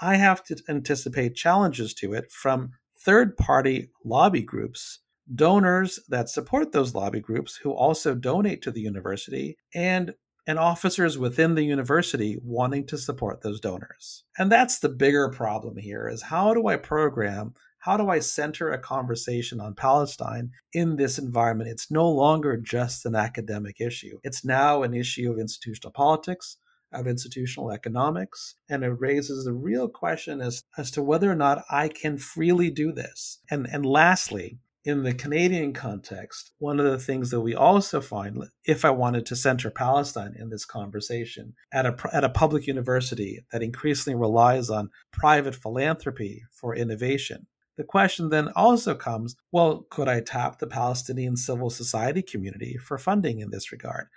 I 0.00 0.16
have 0.16 0.44
to 0.44 0.56
anticipate 0.68 1.34
challenges 1.34 1.94
to 1.94 2.12
it 2.12 2.30
from 2.30 2.72
third 2.98 3.36
party 3.36 3.90
lobby 4.04 4.42
groups, 4.42 5.00
donors 5.34 6.00
that 6.08 6.28
support 6.28 6.72
those 6.72 6.94
lobby 6.94 7.20
groups 7.20 7.56
who 7.56 7.70
also 7.72 8.14
donate 8.14 8.62
to 8.62 8.70
the 8.70 8.80
university, 8.80 9.56
and 9.74 10.14
and 10.46 10.58
officers 10.58 11.18
within 11.18 11.56
the 11.56 11.64
university 11.64 12.38
wanting 12.40 12.86
to 12.86 12.96
support 12.96 13.42
those 13.42 13.58
donors. 13.58 14.22
And 14.38 14.50
that's 14.50 14.78
the 14.78 14.88
bigger 14.88 15.28
problem 15.28 15.76
here 15.76 16.08
is 16.08 16.22
how 16.22 16.54
do 16.54 16.68
I 16.68 16.76
program 16.76 17.54
how 17.86 17.96
do 17.96 18.10
I 18.10 18.18
center 18.18 18.72
a 18.72 18.78
conversation 18.78 19.60
on 19.60 19.76
Palestine 19.76 20.50
in 20.72 20.96
this 20.96 21.20
environment? 21.20 21.70
It's 21.70 21.88
no 21.88 22.10
longer 22.10 22.56
just 22.56 23.06
an 23.06 23.14
academic 23.14 23.80
issue. 23.80 24.18
It's 24.24 24.44
now 24.44 24.82
an 24.82 24.92
issue 24.92 25.30
of 25.30 25.38
institutional 25.38 25.92
politics, 25.92 26.56
of 26.92 27.06
institutional 27.06 27.70
economics, 27.70 28.56
and 28.68 28.82
it 28.82 28.88
raises 28.88 29.44
the 29.44 29.52
real 29.52 29.88
question 29.88 30.40
as, 30.40 30.64
as 30.76 30.90
to 30.90 31.02
whether 31.02 31.30
or 31.30 31.36
not 31.36 31.62
I 31.70 31.86
can 31.86 32.18
freely 32.18 32.70
do 32.70 32.90
this. 32.90 33.38
And, 33.52 33.68
and 33.70 33.86
lastly, 33.86 34.58
in 34.84 35.04
the 35.04 35.14
Canadian 35.14 35.72
context, 35.72 36.50
one 36.58 36.80
of 36.80 36.86
the 36.86 36.98
things 36.98 37.30
that 37.30 37.40
we 37.40 37.54
also 37.54 38.00
find, 38.00 38.42
if 38.64 38.84
I 38.84 38.90
wanted 38.90 39.26
to 39.26 39.36
center 39.36 39.70
Palestine 39.70 40.34
in 40.36 40.50
this 40.50 40.64
conversation 40.64 41.54
at 41.72 41.86
a, 41.86 41.96
at 42.12 42.24
a 42.24 42.30
public 42.30 42.66
university 42.66 43.44
that 43.52 43.62
increasingly 43.62 44.18
relies 44.18 44.70
on 44.70 44.90
private 45.12 45.54
philanthropy 45.54 46.42
for 46.50 46.74
innovation, 46.74 47.46
the 47.76 47.84
question 47.84 48.28
then 48.28 48.48
also 48.56 48.94
comes 48.94 49.36
well, 49.52 49.86
could 49.90 50.08
I 50.08 50.20
tap 50.20 50.58
the 50.58 50.66
Palestinian 50.66 51.36
civil 51.36 51.70
society 51.70 52.22
community 52.22 52.76
for 52.76 52.98
funding 52.98 53.40
in 53.40 53.50
this 53.50 53.72
regard? 53.72 54.08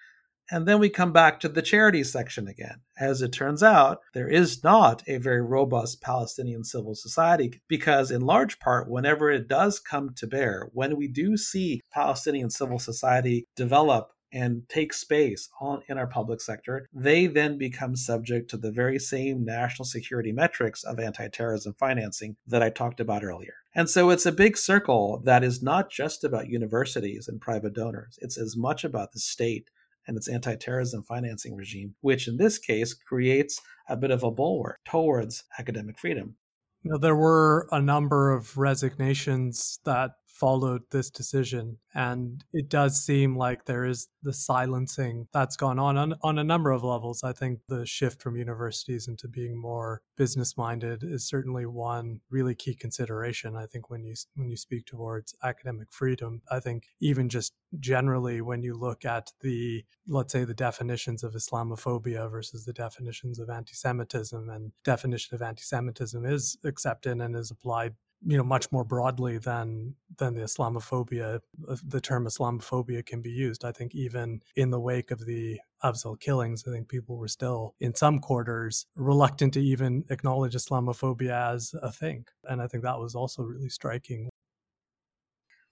And 0.51 0.67
then 0.67 0.79
we 0.79 0.89
come 0.89 1.13
back 1.13 1.39
to 1.39 1.49
the 1.49 1.61
charity 1.61 2.03
section 2.03 2.47
again. 2.47 2.81
As 2.99 3.21
it 3.21 3.31
turns 3.31 3.61
out, 3.61 3.99
there 4.15 4.27
is 4.27 4.63
not 4.63 5.03
a 5.07 5.17
very 5.17 5.41
robust 5.41 6.01
Palestinian 6.01 6.63
civil 6.63 6.95
society 6.95 7.61
because, 7.67 8.09
in 8.09 8.21
large 8.21 8.59
part, 8.59 8.89
whenever 8.89 9.29
it 9.29 9.47
does 9.47 9.79
come 9.79 10.15
to 10.15 10.25
bear, 10.25 10.69
when 10.73 10.97
we 10.97 11.07
do 11.07 11.37
see 11.37 11.81
Palestinian 11.93 12.49
civil 12.49 12.79
society 12.79 13.45
develop 13.55 14.09
and 14.31 14.63
take 14.69 14.93
space 14.93 15.49
on 15.59 15.81
in 15.87 15.97
our 15.97 16.07
public 16.07 16.41
sector, 16.41 16.87
they 16.93 17.27
then 17.27 17.57
become 17.57 17.95
subject 17.95 18.49
to 18.49 18.57
the 18.57 18.71
very 18.71 18.99
same 18.99 19.43
national 19.43 19.85
security 19.85 20.31
metrics 20.31 20.83
of 20.83 20.99
anti-terrorism 20.99 21.75
financing 21.79 22.35
that 22.47 22.63
I 22.63 22.69
talked 22.69 22.99
about 22.99 23.23
earlier. 23.23 23.53
And 23.75 23.89
so 23.89 24.09
it's 24.09 24.25
a 24.25 24.31
big 24.31 24.57
circle 24.57 25.21
that 25.25 25.43
is 25.43 25.61
not 25.61 25.91
just 25.91 26.23
about 26.23 26.49
universities 26.49 27.27
and 27.27 27.39
private 27.39 27.73
donors. 27.73 28.17
It's 28.21 28.37
as 28.37 28.55
much 28.57 28.83
about 28.83 29.11
the 29.11 29.19
state 29.19 29.69
and 30.07 30.17
its 30.17 30.27
anti-terrorism 30.27 31.03
financing 31.03 31.55
regime, 31.55 31.95
which 32.01 32.27
in 32.27 32.37
this 32.37 32.57
case 32.57 32.93
creates 32.93 33.61
a 33.87 33.95
bit 33.95 34.11
of 34.11 34.23
a 34.23 34.31
bulwark 34.31 34.79
towards 34.87 35.43
academic 35.59 35.99
freedom. 35.99 36.35
You 36.83 36.91
know, 36.91 36.97
there 36.97 37.15
were 37.15 37.67
a 37.71 37.81
number 37.81 38.31
of 38.31 38.57
resignations 38.57 39.79
that 39.85 40.11
followed 40.39 40.83
this 40.91 41.09
decision. 41.09 41.77
And 41.93 42.43
it 42.53 42.69
does 42.69 43.03
seem 43.03 43.35
like 43.35 43.65
there 43.65 43.85
is 43.85 44.07
the 44.23 44.33
silencing 44.33 45.27
that's 45.33 45.55
gone 45.55 45.79
on, 45.79 45.97
on 45.97 46.15
on 46.21 46.37
a 46.39 46.43
number 46.43 46.71
of 46.71 46.83
levels. 46.83 47.23
I 47.23 47.33
think 47.33 47.59
the 47.67 47.85
shift 47.85 48.21
from 48.21 48.35
universities 48.35 49.07
into 49.07 49.27
being 49.27 49.59
more 49.59 50.01
business 50.17 50.57
minded 50.57 51.03
is 51.03 51.27
certainly 51.27 51.65
one 51.65 52.21
really 52.29 52.55
key 52.55 52.75
consideration. 52.75 53.55
I 53.55 53.65
think 53.65 53.89
when 53.89 54.03
you 54.03 54.15
when 54.35 54.49
you 54.49 54.57
speak 54.57 54.85
towards 54.85 55.35
academic 55.43 55.91
freedom, 55.91 56.41
I 56.49 56.59
think 56.59 56.87
even 56.99 57.29
just 57.29 57.53
generally 57.79 58.41
when 58.41 58.63
you 58.63 58.75
look 58.75 59.05
at 59.05 59.31
the 59.41 59.83
let's 60.07 60.33
say 60.33 60.43
the 60.43 60.53
definitions 60.53 61.23
of 61.23 61.33
Islamophobia 61.33 62.29
versus 62.29 62.65
the 62.65 62.73
definitions 62.73 63.39
of 63.39 63.49
anti-Semitism, 63.49 64.49
and 64.49 64.71
definition 64.83 65.35
of 65.35 65.41
anti-Semitism 65.41 66.25
is 66.25 66.57
accepted 66.63 67.19
and 67.19 67.35
is 67.35 67.51
applied 67.51 67.95
you 68.25 68.37
know 68.37 68.43
much 68.43 68.71
more 68.71 68.83
broadly 68.83 69.37
than 69.37 69.95
than 70.17 70.33
the 70.33 70.41
Islamophobia 70.41 71.39
uh, 71.67 71.75
the 71.83 72.01
term 72.01 72.25
Islamophobia 72.25 73.05
can 73.05 73.21
be 73.21 73.31
used. 73.31 73.63
I 73.63 73.71
think 73.71 73.95
even 73.95 74.41
in 74.55 74.69
the 74.71 74.79
wake 74.79 75.11
of 75.11 75.25
the 75.25 75.59
Afzaal 75.83 76.19
killings, 76.19 76.65
I 76.67 76.71
think 76.71 76.89
people 76.89 77.17
were 77.17 77.27
still 77.27 77.75
in 77.79 77.95
some 77.95 78.19
quarters 78.19 78.85
reluctant 78.95 79.53
to 79.53 79.61
even 79.61 80.03
acknowledge 80.09 80.55
Islamophobia 80.55 81.53
as 81.53 81.73
a 81.81 81.91
thing, 81.91 82.25
and 82.43 82.61
I 82.61 82.67
think 82.67 82.83
that 82.83 82.99
was 82.99 83.15
also 83.15 83.43
really 83.43 83.69
striking. 83.69 84.29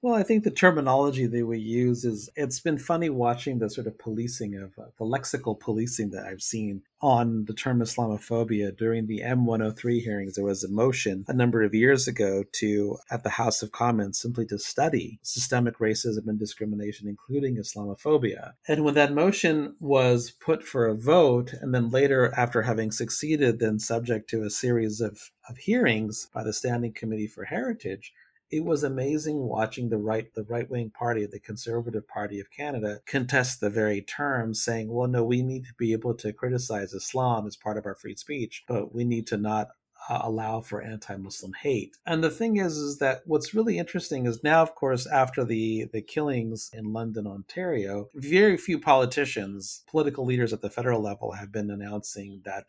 Well, 0.03 0.13
I 0.13 0.21
think 0.21 0.43
the 0.43 0.51
terminology 0.51 1.25
that 1.25 1.47
we 1.47 1.57
use 1.57 2.05
is 2.05 2.29
it's 2.35 2.59
been 2.59 2.77
funny 2.77 3.09
watching 3.09 3.57
the 3.57 3.67
sort 3.67 3.87
of 3.87 3.97
policing 3.97 4.55
of 4.55 4.77
uh, 4.77 4.91
the 4.99 5.05
lexical 5.05 5.59
policing 5.59 6.11
that 6.11 6.23
I've 6.23 6.43
seen 6.43 6.83
on 7.01 7.45
the 7.45 7.53
term 7.53 7.79
Islamophobia 7.79 8.77
during 8.77 9.07
the 9.07 9.21
M103 9.21 9.99
hearings. 10.03 10.35
There 10.35 10.45
was 10.45 10.63
a 10.63 10.69
motion 10.69 11.25
a 11.27 11.33
number 11.33 11.63
of 11.63 11.73
years 11.73 12.07
ago 12.07 12.43
to, 12.53 12.97
at 13.09 13.23
the 13.23 13.31
House 13.31 13.63
of 13.63 13.71
Commons, 13.71 14.19
simply 14.19 14.45
to 14.47 14.59
study 14.59 15.19
systemic 15.23 15.79
racism 15.79 16.27
and 16.27 16.37
discrimination, 16.37 17.07
including 17.07 17.57
Islamophobia. 17.57 18.53
And 18.67 18.83
when 18.83 18.93
that 18.93 19.13
motion 19.13 19.77
was 19.79 20.29
put 20.29 20.63
for 20.63 20.85
a 20.85 20.95
vote, 20.95 21.53
and 21.53 21.73
then 21.73 21.89
later, 21.89 22.31
after 22.37 22.61
having 22.61 22.91
succeeded, 22.91 23.59
then 23.59 23.79
subject 23.79 24.29
to 24.29 24.43
a 24.43 24.51
series 24.51 25.01
of, 25.01 25.31
of 25.49 25.57
hearings 25.57 26.27
by 26.31 26.43
the 26.43 26.53
Standing 26.53 26.93
Committee 26.93 27.27
for 27.27 27.45
Heritage, 27.45 28.13
it 28.49 28.63
was 28.63 28.83
amazing 28.83 29.39
watching 29.39 29.89
the 29.89 29.97
right 29.97 30.33
the 30.33 30.43
right 30.43 30.69
wing 30.69 30.89
party, 30.89 31.25
the 31.25 31.39
Conservative 31.39 32.07
Party 32.07 32.39
of 32.39 32.51
Canada, 32.51 33.01
contest 33.05 33.59
the 33.59 33.69
very 33.69 34.01
term, 34.01 34.53
saying, 34.53 34.89
"Well, 34.89 35.07
no, 35.07 35.23
we 35.23 35.41
need 35.41 35.65
to 35.65 35.73
be 35.77 35.93
able 35.93 36.13
to 36.15 36.33
criticize 36.33 36.93
Islam 36.93 37.47
as 37.47 37.55
part 37.55 37.77
of 37.77 37.85
our 37.85 37.95
free 37.95 38.15
speech, 38.15 38.63
but 38.67 38.93
we 38.93 39.03
need 39.03 39.27
to 39.27 39.37
not." 39.37 39.69
Uh, 40.09 40.21
allow 40.23 40.61
for 40.61 40.81
anti-Muslim 40.81 41.51
hate. 41.51 41.97
And 42.05 42.23
the 42.23 42.29
thing 42.29 42.57
is, 42.57 42.77
is 42.77 42.99
that 42.99 43.23
what's 43.25 43.53
really 43.53 43.77
interesting 43.77 44.25
is 44.25 44.41
now, 44.41 44.61
of 44.61 44.73
course, 44.73 45.05
after 45.05 45.43
the 45.43 45.89
the 45.91 46.01
killings 46.01 46.69
in 46.71 46.93
London, 46.93 47.27
Ontario, 47.27 48.07
very 48.13 48.55
few 48.55 48.79
politicians, 48.79 49.83
political 49.89 50.23
leaders 50.23 50.53
at 50.53 50.61
the 50.61 50.69
federal 50.69 51.01
level, 51.01 51.33
have 51.33 51.51
been 51.51 51.69
announcing 51.69 52.41
that 52.45 52.67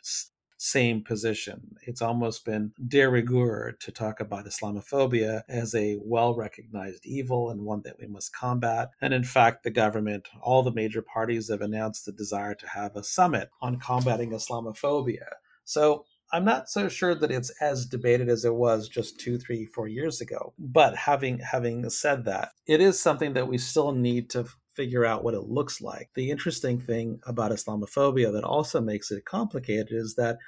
same 0.58 1.02
position. 1.02 1.76
It's 1.82 2.02
almost 2.02 2.44
been 2.44 2.72
de 2.86 3.08
rigueur 3.08 3.76
to 3.80 3.92
talk 3.92 4.20
about 4.20 4.44
Islamophobia 4.44 5.42
as 5.48 5.74
a 5.74 5.98
well 6.02 6.34
recognized 6.34 7.06
evil 7.06 7.50
and 7.50 7.62
one 7.62 7.82
that 7.84 7.98
we 7.98 8.08
must 8.08 8.34
combat. 8.34 8.90
And 9.00 9.14
in 9.14 9.24
fact, 9.24 9.62
the 9.62 9.70
government, 9.70 10.28
all 10.42 10.62
the 10.62 10.72
major 10.72 11.00
parties 11.00 11.48
have 11.48 11.62
announced 11.62 12.04
the 12.04 12.12
desire 12.12 12.54
to 12.56 12.68
have 12.68 12.96
a 12.96 13.04
summit 13.04 13.50
on 13.62 13.78
combating 13.78 14.30
Islamophobia. 14.30 15.28
So 15.64 16.04
I'm 16.32 16.44
not 16.44 16.68
so 16.68 16.88
sure 16.88 17.14
that 17.14 17.30
it's 17.30 17.50
as 17.60 17.86
debated 17.86 18.28
as 18.28 18.44
it 18.44 18.54
was 18.54 18.88
just 18.88 19.18
two, 19.18 19.38
three, 19.38 19.64
four 19.64 19.88
years 19.88 20.20
ago. 20.20 20.52
But 20.58 20.96
having 20.96 21.38
having 21.38 21.88
said 21.88 22.24
that, 22.26 22.50
it 22.66 22.80
is 22.80 23.00
something 23.00 23.32
that 23.34 23.48
we 23.48 23.58
still 23.58 23.92
need 23.92 24.28
to 24.30 24.46
figure 24.78 25.04
out 25.04 25.24
what 25.24 25.34
it 25.34 25.48
looks 25.48 25.80
like. 25.80 26.08
The 26.14 26.30
interesting 26.30 26.80
thing 26.80 27.18
about 27.26 27.50
Islamophobia 27.50 28.32
that 28.32 28.44
also 28.44 28.80
makes 28.80 29.10
it 29.10 29.24
complicated 29.24 29.88
is 29.90 30.14
that 30.14 30.38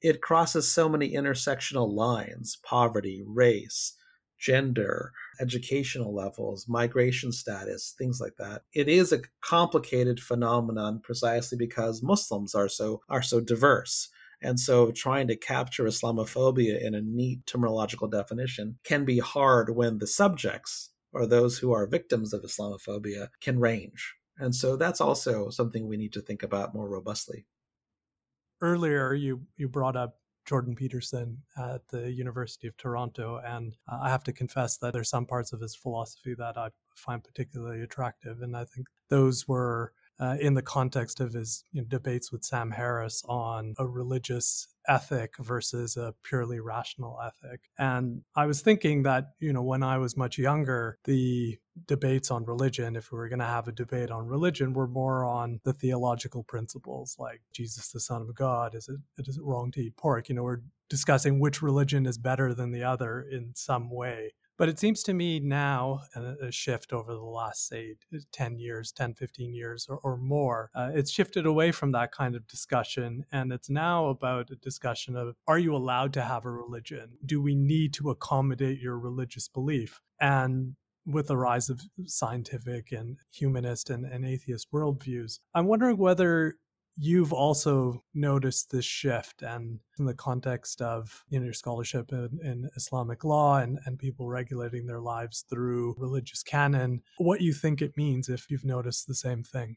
it 0.00 0.22
crosses 0.22 0.72
so 0.72 0.88
many 0.88 1.10
intersectional 1.10 1.92
lines 1.92 2.58
poverty, 2.64 3.24
race, 3.26 3.96
gender, 4.38 5.10
educational 5.40 6.14
levels, 6.14 6.66
migration 6.68 7.32
status, 7.32 7.96
things 7.98 8.20
like 8.20 8.36
that. 8.38 8.62
It 8.72 8.88
is 8.88 9.12
a 9.12 9.22
complicated 9.44 10.20
phenomenon 10.20 11.00
precisely 11.02 11.58
because 11.58 12.04
Muslims 12.04 12.54
are 12.54 12.68
so 12.68 13.00
are 13.08 13.22
so 13.22 13.40
diverse. 13.40 14.08
And 14.40 14.60
so 14.60 14.92
trying 14.92 15.26
to 15.26 15.36
capture 15.36 15.84
Islamophobia 15.84 16.80
in 16.80 16.94
a 16.94 17.02
neat 17.02 17.46
terminological 17.46 18.10
definition 18.10 18.78
can 18.84 19.04
be 19.04 19.18
hard 19.18 19.74
when 19.74 19.98
the 19.98 20.06
subjects 20.06 20.91
or 21.12 21.26
those 21.26 21.58
who 21.58 21.72
are 21.72 21.86
victims 21.86 22.32
of 22.32 22.42
Islamophobia 22.42 23.28
can 23.40 23.58
range. 23.58 24.14
And 24.38 24.54
so 24.54 24.76
that's 24.76 25.00
also 25.00 25.50
something 25.50 25.86
we 25.86 25.96
need 25.96 26.12
to 26.14 26.20
think 26.20 26.42
about 26.42 26.74
more 26.74 26.88
robustly. 26.88 27.46
Earlier, 28.60 29.12
you, 29.12 29.42
you 29.56 29.68
brought 29.68 29.96
up 29.96 30.18
Jordan 30.46 30.74
Peterson 30.74 31.42
at 31.56 31.86
the 31.88 32.10
University 32.10 32.66
of 32.66 32.76
Toronto. 32.76 33.40
And 33.44 33.76
uh, 33.90 34.00
I 34.02 34.10
have 34.10 34.24
to 34.24 34.32
confess 34.32 34.76
that 34.78 34.92
there's 34.92 35.10
some 35.10 35.26
parts 35.26 35.52
of 35.52 35.60
his 35.60 35.74
philosophy 35.74 36.34
that 36.34 36.56
I 36.56 36.70
find 36.96 37.22
particularly 37.22 37.82
attractive. 37.82 38.42
And 38.42 38.56
I 38.56 38.64
think 38.64 38.86
those 39.08 39.46
were 39.46 39.92
uh, 40.20 40.36
in 40.40 40.54
the 40.54 40.62
context 40.62 41.20
of 41.20 41.32
his 41.32 41.64
you 41.72 41.82
know, 41.82 41.86
debates 41.88 42.32
with 42.32 42.44
Sam 42.44 42.70
Harris 42.70 43.22
on 43.28 43.74
a 43.78 43.86
religious 43.86 44.68
ethic 44.88 45.36
versus 45.38 45.96
a 45.96 46.14
purely 46.22 46.60
rational 46.60 47.18
ethic. 47.24 47.60
And 47.78 48.22
I 48.34 48.46
was 48.46 48.60
thinking 48.62 49.02
that, 49.04 49.32
you 49.40 49.52
know, 49.52 49.62
when 49.62 49.82
I 49.82 49.98
was 49.98 50.16
much 50.16 50.38
younger, 50.38 50.98
the 51.04 51.58
debates 51.86 52.30
on 52.30 52.44
religion, 52.44 52.96
if 52.96 53.10
we 53.10 53.18
were 53.18 53.28
going 53.28 53.38
to 53.38 53.44
have 53.44 53.68
a 53.68 53.72
debate 53.72 54.10
on 54.10 54.26
religion, 54.26 54.72
were 54.72 54.88
more 54.88 55.24
on 55.24 55.60
the 55.64 55.72
theological 55.72 56.42
principles, 56.42 57.16
like 57.18 57.40
Jesus, 57.52 57.88
the 57.88 58.00
Son 58.00 58.22
of 58.22 58.34
God, 58.34 58.74
is 58.74 58.88
it 58.88 59.00
is 59.26 59.36
it 59.36 59.42
wrong 59.42 59.70
to 59.72 59.80
eat 59.80 59.96
pork? 59.96 60.28
You 60.28 60.34
know, 60.34 60.42
we're 60.42 60.62
discussing 60.88 61.40
which 61.40 61.62
religion 61.62 62.04
is 62.06 62.18
better 62.18 62.52
than 62.52 62.70
the 62.70 62.84
other 62.84 63.22
in 63.22 63.52
some 63.54 63.90
way. 63.90 64.34
But 64.58 64.68
it 64.68 64.78
seems 64.78 65.02
to 65.04 65.14
me 65.14 65.40
now, 65.40 66.02
a, 66.14 66.52
shift 66.52 66.92
over 66.92 67.12
the 67.12 67.20
last, 67.20 67.68
say, 67.68 67.94
10 68.32 68.58
years, 68.58 68.92
10, 68.92 69.14
15 69.14 69.54
years 69.54 69.86
or, 69.88 69.98
or 70.02 70.16
more, 70.16 70.70
uh, 70.74 70.90
it's 70.94 71.10
shifted 71.10 71.46
away 71.46 71.72
from 71.72 71.92
that 71.92 72.12
kind 72.12 72.36
of 72.36 72.46
discussion. 72.46 73.24
And 73.32 73.52
it's 73.52 73.70
now 73.70 74.06
about 74.06 74.50
a 74.50 74.56
discussion 74.56 75.16
of 75.16 75.34
are 75.48 75.58
you 75.58 75.74
allowed 75.74 76.12
to 76.14 76.22
have 76.22 76.44
a 76.44 76.50
religion? 76.50 77.12
Do 77.24 77.40
we 77.40 77.54
need 77.54 77.94
to 77.94 78.10
accommodate 78.10 78.80
your 78.80 78.98
religious 78.98 79.48
belief? 79.48 80.00
And 80.20 80.76
with 81.04 81.28
the 81.28 81.36
rise 81.36 81.68
of 81.68 81.80
scientific 82.04 82.92
and 82.92 83.16
humanist 83.32 83.90
and, 83.90 84.04
and 84.04 84.24
atheist 84.24 84.70
worldviews, 84.72 85.40
I'm 85.54 85.66
wondering 85.66 85.96
whether 85.96 86.56
you've 86.96 87.32
also 87.32 88.02
noticed 88.14 88.70
this 88.70 88.84
shift 88.84 89.42
and 89.42 89.80
in 89.98 90.04
the 90.04 90.14
context 90.14 90.80
of 90.80 91.24
know, 91.30 91.44
your 91.44 91.52
scholarship 91.52 92.12
in, 92.12 92.38
in, 92.42 92.70
Islamic 92.76 93.24
law 93.24 93.58
and, 93.58 93.78
and 93.86 93.98
people 93.98 94.28
regulating 94.28 94.86
their 94.86 95.00
lives 95.00 95.44
through 95.48 95.94
religious 95.98 96.42
canon, 96.42 97.02
what 97.18 97.40
you 97.40 97.52
think 97.52 97.80
it 97.80 97.96
means 97.96 98.28
if 98.28 98.50
you've 98.50 98.64
noticed 98.64 99.06
the 99.06 99.14
same 99.14 99.42
thing. 99.42 99.76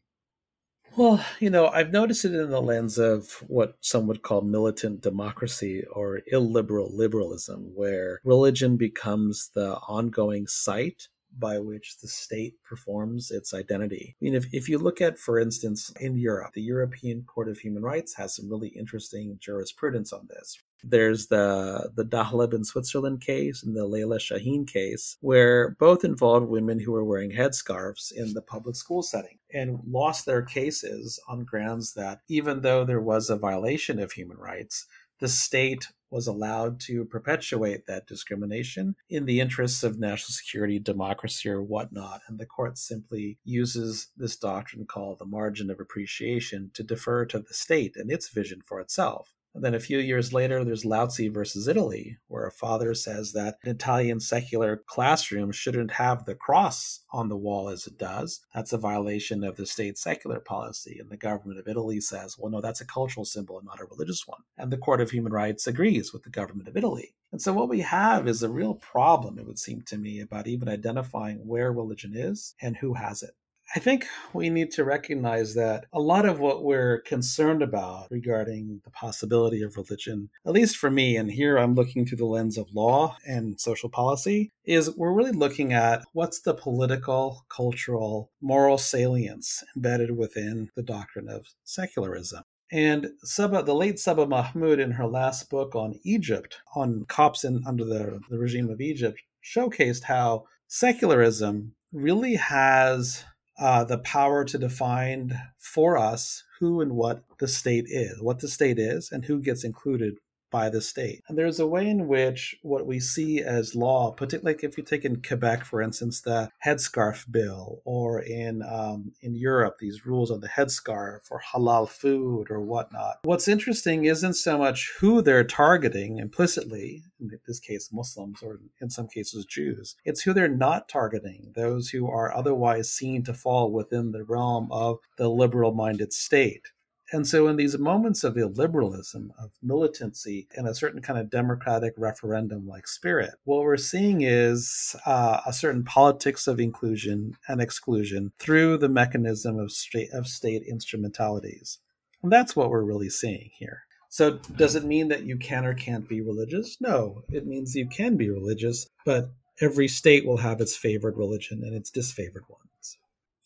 Well, 0.96 1.26
you 1.42 1.50
know, 1.50 1.68
I've 1.68 1.92
noticed 1.92 2.24
it 2.24 2.34
in 2.34 2.50
the 2.50 2.62
lens 2.62 2.98
of 2.98 3.44
what 3.48 3.76
some 3.82 4.08
would 4.08 4.22
call 4.22 4.42
militant 4.42 5.02
democracy 5.02 5.84
or 5.92 6.22
illiberal 6.32 6.96
liberalism, 6.96 7.72
where 7.76 8.22
religion 8.24 8.78
becomes 8.78 9.50
the 9.54 9.76
ongoing 9.88 10.48
site 10.48 11.10
by 11.38 11.60
which 11.60 12.00
the 12.00 12.08
state 12.08 12.56
performs 12.64 13.32
its 13.32 13.54
identity. 13.54 14.16
I 14.20 14.24
mean, 14.24 14.36
if, 14.36 14.46
if 14.54 14.70
you 14.70 14.78
look 14.78 15.02
at, 15.02 15.18
for 15.18 15.40
instance, 15.40 15.92
in 16.00 16.18
Europe, 16.18 16.54
the 16.54 16.62
European 16.62 17.24
Court 17.24 17.50
of 17.50 17.60
Human 17.60 17.84
Rights 17.84 18.16
has 18.16 18.36
some 18.36 18.50
really 18.50 18.70
interesting 18.70 19.38
jurisprudence 19.42 20.14
on 20.14 20.28
this. 20.30 20.58
There's 20.88 21.28
the 21.28 21.90
the 21.96 22.06
Dahlab 22.06 22.54
in 22.54 22.64
Switzerland 22.64 23.20
case 23.22 23.64
and 23.64 23.76
the 23.76 23.88
Leyla 23.88 24.20
Şahin 24.20 24.68
case, 24.68 25.18
where 25.20 25.76
both 25.80 26.04
involved 26.04 26.48
women 26.48 26.80
who 26.80 26.92
were 26.92 27.04
wearing 27.04 27.32
headscarves 27.32 28.12
in 28.12 28.34
the 28.34 28.42
public 28.42 28.76
school 28.76 29.02
setting 29.02 29.40
and 29.52 29.80
lost 29.88 30.26
their 30.28 30.44
cases 30.44 31.20
on 31.28 31.44
grounds 31.44 31.94
that 31.96 32.20
even 32.28 32.62
though 32.62 32.86
there 32.86 33.02
was 33.02 33.32
a 33.32 33.36
violation 33.36 34.00
of 34.00 34.12
human 34.12 34.38
rights, 34.38 34.86
the 35.20 35.28
state 35.28 35.88
was 36.12 36.28
allowed 36.28 36.80
to 36.80 37.04
perpetuate 37.06 37.86
that 37.88 38.08
discrimination 38.08 38.96
in 39.10 39.26
the 39.26 39.40
interests 39.40 39.84
of 39.84 40.00
national 40.00 40.32
security, 40.32 40.80
democracy, 40.80 41.50
or 41.50 41.62
whatnot. 41.62 42.22
And 42.28 42.40
the 42.40 42.46
court 42.46 42.78
simply 42.78 43.38
uses 43.44 44.08
this 44.16 44.38
doctrine 44.38 44.86
called 44.86 45.20
the 45.20 45.26
margin 45.26 45.70
of 45.70 45.80
appreciation 45.80 46.72
to 46.74 46.84
defer 46.84 47.26
to 47.26 47.40
the 47.40 47.54
state 47.54 47.96
and 47.98 48.10
its 48.10 48.30
vision 48.30 48.62
for 48.62 48.80
itself. 48.80 49.35
And 49.56 49.64
then 49.64 49.74
a 49.74 49.80
few 49.80 50.00
years 50.00 50.34
later, 50.34 50.66
there's 50.66 50.84
Lautsi 50.84 51.34
versus 51.34 51.70
Italy, 51.70 52.18
where 52.28 52.46
a 52.46 52.52
father 52.52 52.94
says 52.94 53.32
that 53.32 53.58
an 53.64 53.70
Italian 53.70 54.20
secular 54.20 54.84
classroom 54.86 55.54
shouldn't 55.54 55.92
have 55.92 56.26
the 56.26 56.36
cross 56.36 57.06
on 57.14 57.30
the 57.30 57.38
wall 57.38 57.70
as 57.70 57.88
it 57.88 57.98
does. 57.98 58.42
That's 58.54 58.74
a 58.74 58.78
violation 58.78 59.46
of 59.46 59.56
the 59.56 59.66
state 59.66 59.98
secular 59.98 60.42
policy. 60.42 60.98
And 61.00 61.10
the 61.10 61.16
government 61.16 61.58
of 61.58 61.70
Italy 61.70 62.02
says, 62.02 62.36
well, 62.38 62.52
no, 62.52 62.60
that's 62.60 62.82
a 62.82 62.86
cultural 62.86 63.24
symbol 63.24 63.58
and 63.58 63.66
not 63.66 63.80
a 63.80 63.86
religious 63.86 64.28
one. 64.28 64.42
And 64.58 64.72
the 64.72 64.78
Court 64.78 65.00
of 65.00 65.12
Human 65.12 65.32
Rights 65.32 65.68
agrees 65.68 66.12
with 66.12 66.24
the 66.24 66.30
government 66.30 66.68
of 66.68 66.76
Italy. 66.76 67.16
And 67.32 67.42
so 67.42 67.54
what 67.54 67.70
we 67.70 67.80
have 67.80 68.28
is 68.28 68.44
a 68.44 68.50
real 68.50 68.74
problem, 68.74 69.40
it 69.40 69.48
would 69.48 69.60
seem 69.60 69.84
to 69.84 69.98
me, 69.98 70.20
about 70.20 70.48
even 70.48 70.68
identifying 70.68 71.48
where 71.48 71.72
religion 71.72 72.12
is 72.14 72.56
and 72.62 72.76
who 72.76 72.96
has 72.96 73.24
it. 73.24 73.32
I 73.74 73.80
think 73.80 74.06
we 74.34 74.50
need 74.50 74.72
to 74.72 74.84
recognize 74.84 75.56
that 75.56 75.86
a 75.92 76.00
lot 76.00 76.26
of 76.26 76.40
what 76.40 76.64
we're 76.64 77.02
concerned 77.02 77.62
about 77.64 78.08
regarding 78.12 78.82
the 78.84 78.92
possibility 78.92 79.62
of 79.64 79.76
religion, 79.76 80.30
at 80.46 80.54
least 80.54 80.78
for 80.78 80.92
me, 80.92 81.18
and 81.18 81.32
here 81.32 81.58
I'm 81.58 81.74
looking 81.74 82.06
through 82.06 82.20
the 82.20 82.26
lens 82.26 82.58
of 82.58 82.74
law 82.74 83.18
and 83.26 83.60
social 83.60 83.90
policy, 83.90 84.52
is 84.66 84.96
we're 84.96 85.14
really 85.14 85.32
looking 85.32 85.74
at 85.74 86.04
what's 86.14 86.42
the 86.42 86.54
political, 86.54 87.46
cultural, 87.50 88.32
moral 88.40 88.78
salience 88.78 89.64
embedded 89.76 90.16
within 90.16 90.70
the 90.76 90.84
doctrine 90.84 91.28
of 91.28 91.48
secularism. 91.64 92.44
And 92.72 93.10
Saba, 93.24 93.64
the 93.64 93.76
late 93.76 94.00
Saba 94.00 94.28
Mahmood, 94.28 94.80
in 94.80 94.92
her 94.92 95.08
last 95.08 95.50
book 95.50 95.76
on 95.76 96.00
Egypt, 96.04 96.58
on 96.76 97.06
Copts 97.08 97.44
in, 97.44 97.64
under 97.66 97.84
the, 97.84 98.20
the 98.30 98.38
regime 98.40 98.70
of 98.70 98.82
Egypt, 98.82 99.20
showcased 99.44 100.04
how 100.04 100.46
secularism 100.68 101.74
really 101.92 102.36
has 102.36 103.24
uh, 103.58 103.84
the 103.84 103.98
power 104.00 104.44
to 104.46 104.58
define 104.58 105.40
for 105.58 105.98
us 105.98 106.44
who 106.60 106.82
and 106.82 106.94
what 106.94 107.24
the 107.40 107.48
state 107.48 107.86
is, 107.88 108.22
what 108.22 108.40
the 108.40 108.48
state 108.48 108.80
is, 108.80 109.12
and 109.12 109.26
who 109.26 109.42
gets 109.42 109.64
included 109.64 110.16
by 110.56 110.70
the 110.70 110.80
state. 110.80 111.22
And 111.28 111.38
there's 111.38 111.60
a 111.60 111.68
way 111.68 111.86
in 111.90 112.08
which 112.08 112.56
what 112.62 112.88
we 112.88 112.98
see 113.02 113.42
as 113.42 113.76
law, 113.76 114.12
particularly 114.12 114.54
like 114.54 114.64
if 114.64 114.78
you 114.78 114.86
take 114.86 115.04
in 115.04 115.22
Quebec, 115.22 115.66
for 115.66 115.82
instance, 115.82 116.22
the 116.22 116.50
headscarf 116.66 117.30
bill, 117.30 117.82
or 117.84 118.22
in 118.22 118.64
um, 118.64 119.12
in 119.22 119.36
Europe, 119.36 119.76
these 119.80 120.06
rules 120.06 120.32
on 120.32 120.40
the 120.40 120.48
headscarf 120.48 121.24
or 121.30 121.42
halal 121.52 121.90
food 121.90 122.46
or 122.50 122.62
whatnot. 122.62 123.16
What's 123.24 123.50
interesting 123.50 124.06
isn't 124.06 124.36
so 124.36 124.58
much 124.58 124.94
who 125.00 125.22
they're 125.22 125.44
targeting 125.44 126.20
implicitly, 126.20 127.04
in 127.20 127.30
this 127.46 127.60
case 127.60 127.90
Muslims, 127.92 128.40
or 128.42 128.60
in 128.80 128.90
some 128.90 129.10
cases 129.10 129.46
Jews. 129.46 129.98
It's 130.06 130.22
who 130.22 130.34
they're 130.34 130.48
not 130.48 130.88
targeting, 130.88 131.52
those 131.54 131.90
who 131.90 132.10
are 132.10 132.34
otherwise 132.34 132.90
seen 132.90 133.24
to 133.26 133.34
fall 133.34 133.74
within 133.74 134.14
the 134.14 134.24
realm 134.24 134.70
of 134.72 135.00
the 135.18 135.28
liberal-minded 135.28 136.14
state. 136.14 136.68
And 137.12 137.28
so, 137.28 137.48
in 137.48 137.56
these 137.56 137.78
moments 137.78 138.24
of 138.24 138.34
illiberalism, 138.34 139.30
of 139.40 139.52
militancy, 139.62 140.48
and 140.56 140.68
a 140.68 140.74
certain 140.74 141.02
kind 141.02 141.20
of 141.20 141.30
democratic 141.30 141.94
referendum 141.98 142.68
like 142.68 142.88
spirit, 142.88 143.36
what 143.44 143.62
we're 143.62 143.78
seeing 143.78 144.22
is 144.22 144.96
uh, 145.06 145.42
a 145.46 145.54
certain 145.54 145.84
politics 145.84 146.48
of 146.48 146.60
inclusion 146.60 147.38
and 147.48 147.62
exclusion 147.62 148.32
through 148.40 148.78
the 148.78 148.90
mechanism 148.90 149.60
of 149.60 149.72
state, 149.72 150.10
of 150.14 150.28
state 150.28 150.64
instrumentalities. 150.68 151.80
And 152.24 152.32
that's 152.32 152.56
what 152.56 152.72
we're 152.72 152.84
really 152.84 153.10
seeing 153.10 153.52
here. 153.54 153.84
So, 154.10 154.40
does 154.56 154.76
it 154.76 154.84
mean 154.84 155.10
that 155.10 155.26
you 155.26 155.38
can 155.38 155.66
or 155.66 155.76
can't 155.76 156.08
be 156.10 156.22
religious? 156.22 156.78
No, 156.82 157.24
it 157.30 157.46
means 157.46 157.76
you 157.76 157.88
can 157.88 158.18
be 158.18 158.30
religious, 158.30 158.88
but 159.06 159.30
every 159.62 159.88
state 159.88 160.26
will 160.26 160.38
have 160.38 160.60
its 160.60 160.76
favored 160.76 161.18
religion 161.18 161.64
and 161.64 161.76
its 161.76 161.92
disfavored 161.92 162.50
ones. 162.50 162.66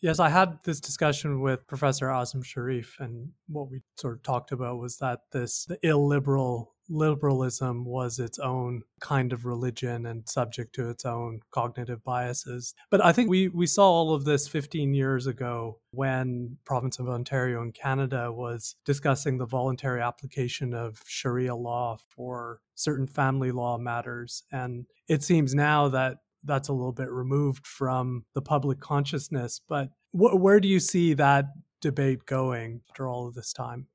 Yes, 0.01 0.19
I 0.19 0.29
had 0.29 0.59
this 0.63 0.79
discussion 0.79 1.41
with 1.41 1.67
Professor 1.67 2.07
Azam 2.07 2.43
Sharif, 2.43 2.97
and 2.99 3.31
what 3.47 3.69
we 3.69 3.81
sort 3.97 4.15
of 4.15 4.23
talked 4.23 4.53
about 4.53 4.79
was 4.79 4.97
that 4.97 5.19
this 5.31 5.65
the 5.65 5.77
illiberal 5.83 6.73
liberalism 6.89 7.85
was 7.85 8.17
its 8.17 8.39
own 8.39 8.81
kind 8.99 9.31
of 9.31 9.45
religion 9.45 10.07
and 10.07 10.27
subject 10.27 10.73
to 10.75 10.89
its 10.89 11.05
own 11.05 11.39
cognitive 11.51 12.03
biases. 12.03 12.73
But 12.89 13.05
I 13.05 13.11
think 13.11 13.29
we, 13.29 13.47
we 13.49 13.67
saw 13.67 13.89
all 13.89 14.13
of 14.13 14.25
this 14.25 14.47
15 14.47 14.93
years 14.93 15.27
ago 15.27 15.79
when 15.91 16.57
province 16.65 16.97
of 16.97 17.07
Ontario 17.07 17.61
in 17.61 17.71
Canada 17.71 18.31
was 18.31 18.75
discussing 18.85 19.37
the 19.37 19.45
voluntary 19.45 20.01
application 20.01 20.73
of 20.73 20.99
Sharia 21.05 21.55
law 21.55 21.97
for 22.07 22.59
certain 22.73 23.07
family 23.07 23.51
law 23.51 23.77
matters. 23.77 24.43
And 24.51 24.85
it 25.07 25.23
seems 25.23 25.53
now 25.53 25.89
that 25.89 26.17
that's 26.43 26.69
a 26.69 26.73
little 26.73 26.91
bit 26.91 27.09
removed 27.09 27.65
from 27.65 28.25
the 28.33 28.41
public 28.41 28.79
consciousness. 28.79 29.61
But 29.67 29.89
wh- 30.11 30.35
where 30.35 30.59
do 30.59 30.67
you 30.67 30.79
see 30.79 31.13
that 31.15 31.45
debate 31.81 32.25
going 32.25 32.81
after 32.89 33.07
all 33.07 33.27
of 33.27 33.35
this 33.35 33.53
time? 33.53 33.87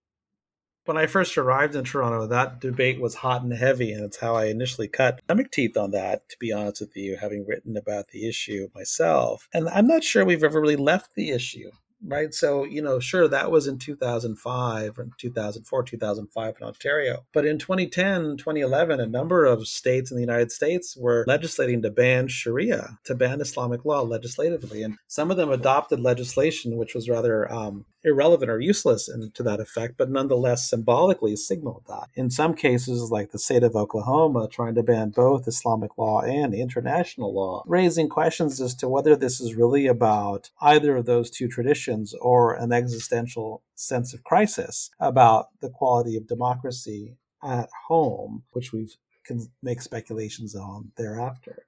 When 0.86 0.98
I 0.98 1.06
first 1.06 1.38
arrived 1.38 1.74
in 1.76 1.84
Toronto, 1.84 2.26
that 2.26 2.60
debate 2.60 3.00
was 3.00 3.14
hot 3.14 3.42
and 3.42 3.54
heavy, 3.54 3.92
and 3.92 4.04
it's 4.04 4.18
how 4.18 4.34
I 4.34 4.46
initially 4.46 4.86
cut 4.86 5.20
stomach 5.24 5.50
teeth 5.50 5.78
on 5.78 5.92
that, 5.92 6.28
to 6.28 6.36
be 6.38 6.52
honest 6.52 6.82
with 6.82 6.94
you, 6.94 7.16
having 7.16 7.46
written 7.46 7.78
about 7.78 8.08
the 8.08 8.28
issue 8.28 8.68
myself. 8.74 9.48
And 9.54 9.66
I'm 9.70 9.86
not 9.86 10.04
sure 10.04 10.26
we've 10.26 10.44
ever 10.44 10.60
really 10.60 10.76
left 10.76 11.14
the 11.14 11.30
issue 11.30 11.70
right? 12.06 12.32
So, 12.34 12.64
you 12.64 12.82
know, 12.82 13.00
sure, 13.00 13.28
that 13.28 13.50
was 13.50 13.66
in 13.66 13.78
2005 13.78 14.98
and 14.98 15.12
2004, 15.18 15.82
2005 15.82 16.54
in 16.60 16.66
Ontario. 16.66 17.24
But 17.32 17.46
in 17.46 17.58
2010, 17.58 18.36
2011, 18.36 19.00
a 19.00 19.06
number 19.06 19.44
of 19.44 19.66
states 19.66 20.10
in 20.10 20.16
the 20.16 20.22
United 20.22 20.52
States 20.52 20.96
were 20.96 21.24
legislating 21.26 21.82
to 21.82 21.90
ban 21.90 22.28
Sharia, 22.28 22.98
to 23.04 23.14
ban 23.14 23.40
Islamic 23.40 23.84
law 23.84 24.02
legislatively. 24.02 24.82
And 24.82 24.96
some 25.06 25.30
of 25.30 25.36
them 25.36 25.50
adopted 25.50 26.00
legislation 26.00 26.76
which 26.76 26.94
was 26.94 27.08
rather 27.08 27.50
um, 27.52 27.84
irrelevant 28.04 28.50
or 28.50 28.60
useless 28.60 29.08
in, 29.08 29.30
to 29.32 29.42
that 29.42 29.60
effect, 29.60 29.94
but 29.96 30.10
nonetheless 30.10 30.68
symbolically 30.68 31.36
signaled 31.36 31.84
that. 31.88 32.08
In 32.14 32.30
some 32.30 32.54
cases, 32.54 33.10
like 33.10 33.30
the 33.30 33.38
state 33.38 33.62
of 33.62 33.74
Oklahoma 33.74 34.48
trying 34.50 34.74
to 34.74 34.82
ban 34.82 35.10
both 35.10 35.48
Islamic 35.48 35.96
law 35.96 36.20
and 36.20 36.54
international 36.54 37.34
law, 37.34 37.62
raising 37.66 38.08
questions 38.08 38.60
as 38.60 38.74
to 38.76 38.88
whether 38.88 39.16
this 39.16 39.40
is 39.40 39.54
really 39.54 39.86
about 39.86 40.50
either 40.60 40.96
of 40.96 41.06
those 41.06 41.30
two 41.30 41.48
traditions 41.48 42.14
or 42.20 42.54
an 42.54 42.72
existential 42.72 43.62
sense 43.74 44.14
of 44.14 44.22
crisis 44.24 44.90
about 45.00 45.48
the 45.60 45.70
quality 45.70 46.16
of 46.16 46.28
democracy 46.28 47.16
at 47.42 47.68
home, 47.88 48.42
which 48.52 48.72
we 48.72 48.88
can 49.24 49.50
make 49.62 49.80
speculations 49.80 50.54
on 50.54 50.92
thereafter. 50.96 51.64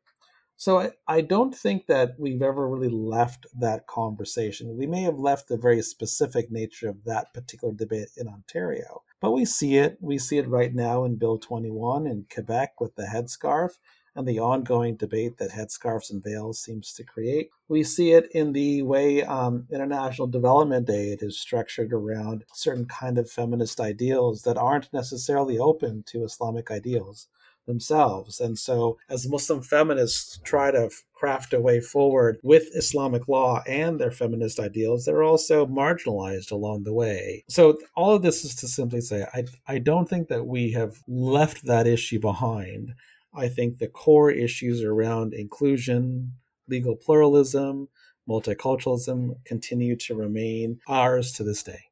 So 0.59 0.79
I, 0.81 0.93
I 1.07 1.21
don't 1.21 1.55
think 1.55 1.87
that 1.87 2.19
we've 2.19 2.41
ever 2.41 2.67
really 2.67 2.89
left 2.89 3.47
that 3.59 3.87
conversation. 3.87 4.77
We 4.79 4.87
may 4.87 5.03
have 5.03 5.19
left 5.19 5.49
the 5.49 5.59
very 5.59 5.83
specific 5.83 6.51
nature 6.51 6.89
of 6.89 7.05
that 7.05 7.35
particular 7.35 7.75
debate 7.75 8.09
in 8.17 8.27
Ontario, 8.27 9.03
but 9.21 9.33
we 9.33 9.45
see 9.45 9.77
it. 9.77 9.99
We 10.01 10.17
see 10.17 10.39
it 10.39 10.49
right 10.49 10.75
now 10.75 11.05
in 11.05 11.17
Bill 11.17 11.39
21 11.39 12.07
in 12.07 12.25
Quebec 12.33 12.81
with 12.81 12.95
the 12.95 13.05
headscarf 13.05 13.73
and 14.15 14.27
the 14.27 14.39
ongoing 14.39 14.97
debate 14.97 15.37
that 15.37 15.51
headscarves 15.51 16.11
and 16.11 16.25
veils 16.25 16.59
seems 16.59 16.95
to 16.95 17.05
create. 17.05 17.51
We 17.69 17.85
see 17.85 18.13
it 18.13 18.31
in 18.33 18.55
the 18.55 18.81
way 18.81 19.23
um, 19.25 19.67
international 19.71 20.27
development 20.27 20.89
aid 20.89 21.23
is 21.23 21.39
structured 21.39 21.93
around 21.93 22.45
certain 22.55 22.87
kind 22.87 23.19
of 23.19 23.31
feminist 23.31 23.79
ideals 23.79 24.41
that 24.43 24.57
aren't 24.57 24.91
necessarily 24.91 25.59
open 25.59 26.03
to 26.07 26.25
Islamic 26.25 26.71
ideals 26.71 27.29
themselves. 27.67 28.41
And 28.41 28.59
so, 28.59 28.99
as 29.09 29.29
Muslim 29.29 29.63
feminists 29.63 30.41
try 30.45 30.71
to 30.71 30.91
craft 31.15 31.53
a 31.53 31.61
way 31.61 31.81
forward 31.81 32.39
with 32.43 32.75
Islamic 32.75 33.29
law 33.29 33.63
and 33.67 33.99
their 33.99 34.11
feminist 34.11 34.59
ideals, 34.59 35.05
they're 35.05 35.23
also 35.23 35.67
marginalized 35.67 36.53
along 36.53 36.85
the 36.85 36.93
way. 36.93 37.45
So, 37.49 37.79
all 37.95 38.15
of 38.15 38.23
this 38.23 38.45
is 38.45 38.55
to 38.57 38.69
simply 38.69 39.01
say, 39.01 39.27
I, 39.35 39.45
I 39.67 39.79
don't 39.79 40.09
think 40.09 40.29
that 40.29 40.47
we 40.47 40.73
have 40.73 41.03
left 41.07 41.67
that 41.67 41.87
issue 41.87 42.21
behind. 42.21 42.95
I 43.35 43.49
think 43.49 43.79
the 43.79 43.89
core 43.89 44.31
issues 44.31 44.83
around 44.83 45.35
inclusion, 45.35 46.33
legal 46.69 46.97
pluralism, 46.97 47.89
multiculturalism 48.29 49.37
continue 49.45 49.97
to 49.97 50.15
remain 50.15 50.81
ours 50.89 51.33
to 51.33 51.45
this 51.45 51.63
day. 51.63 51.85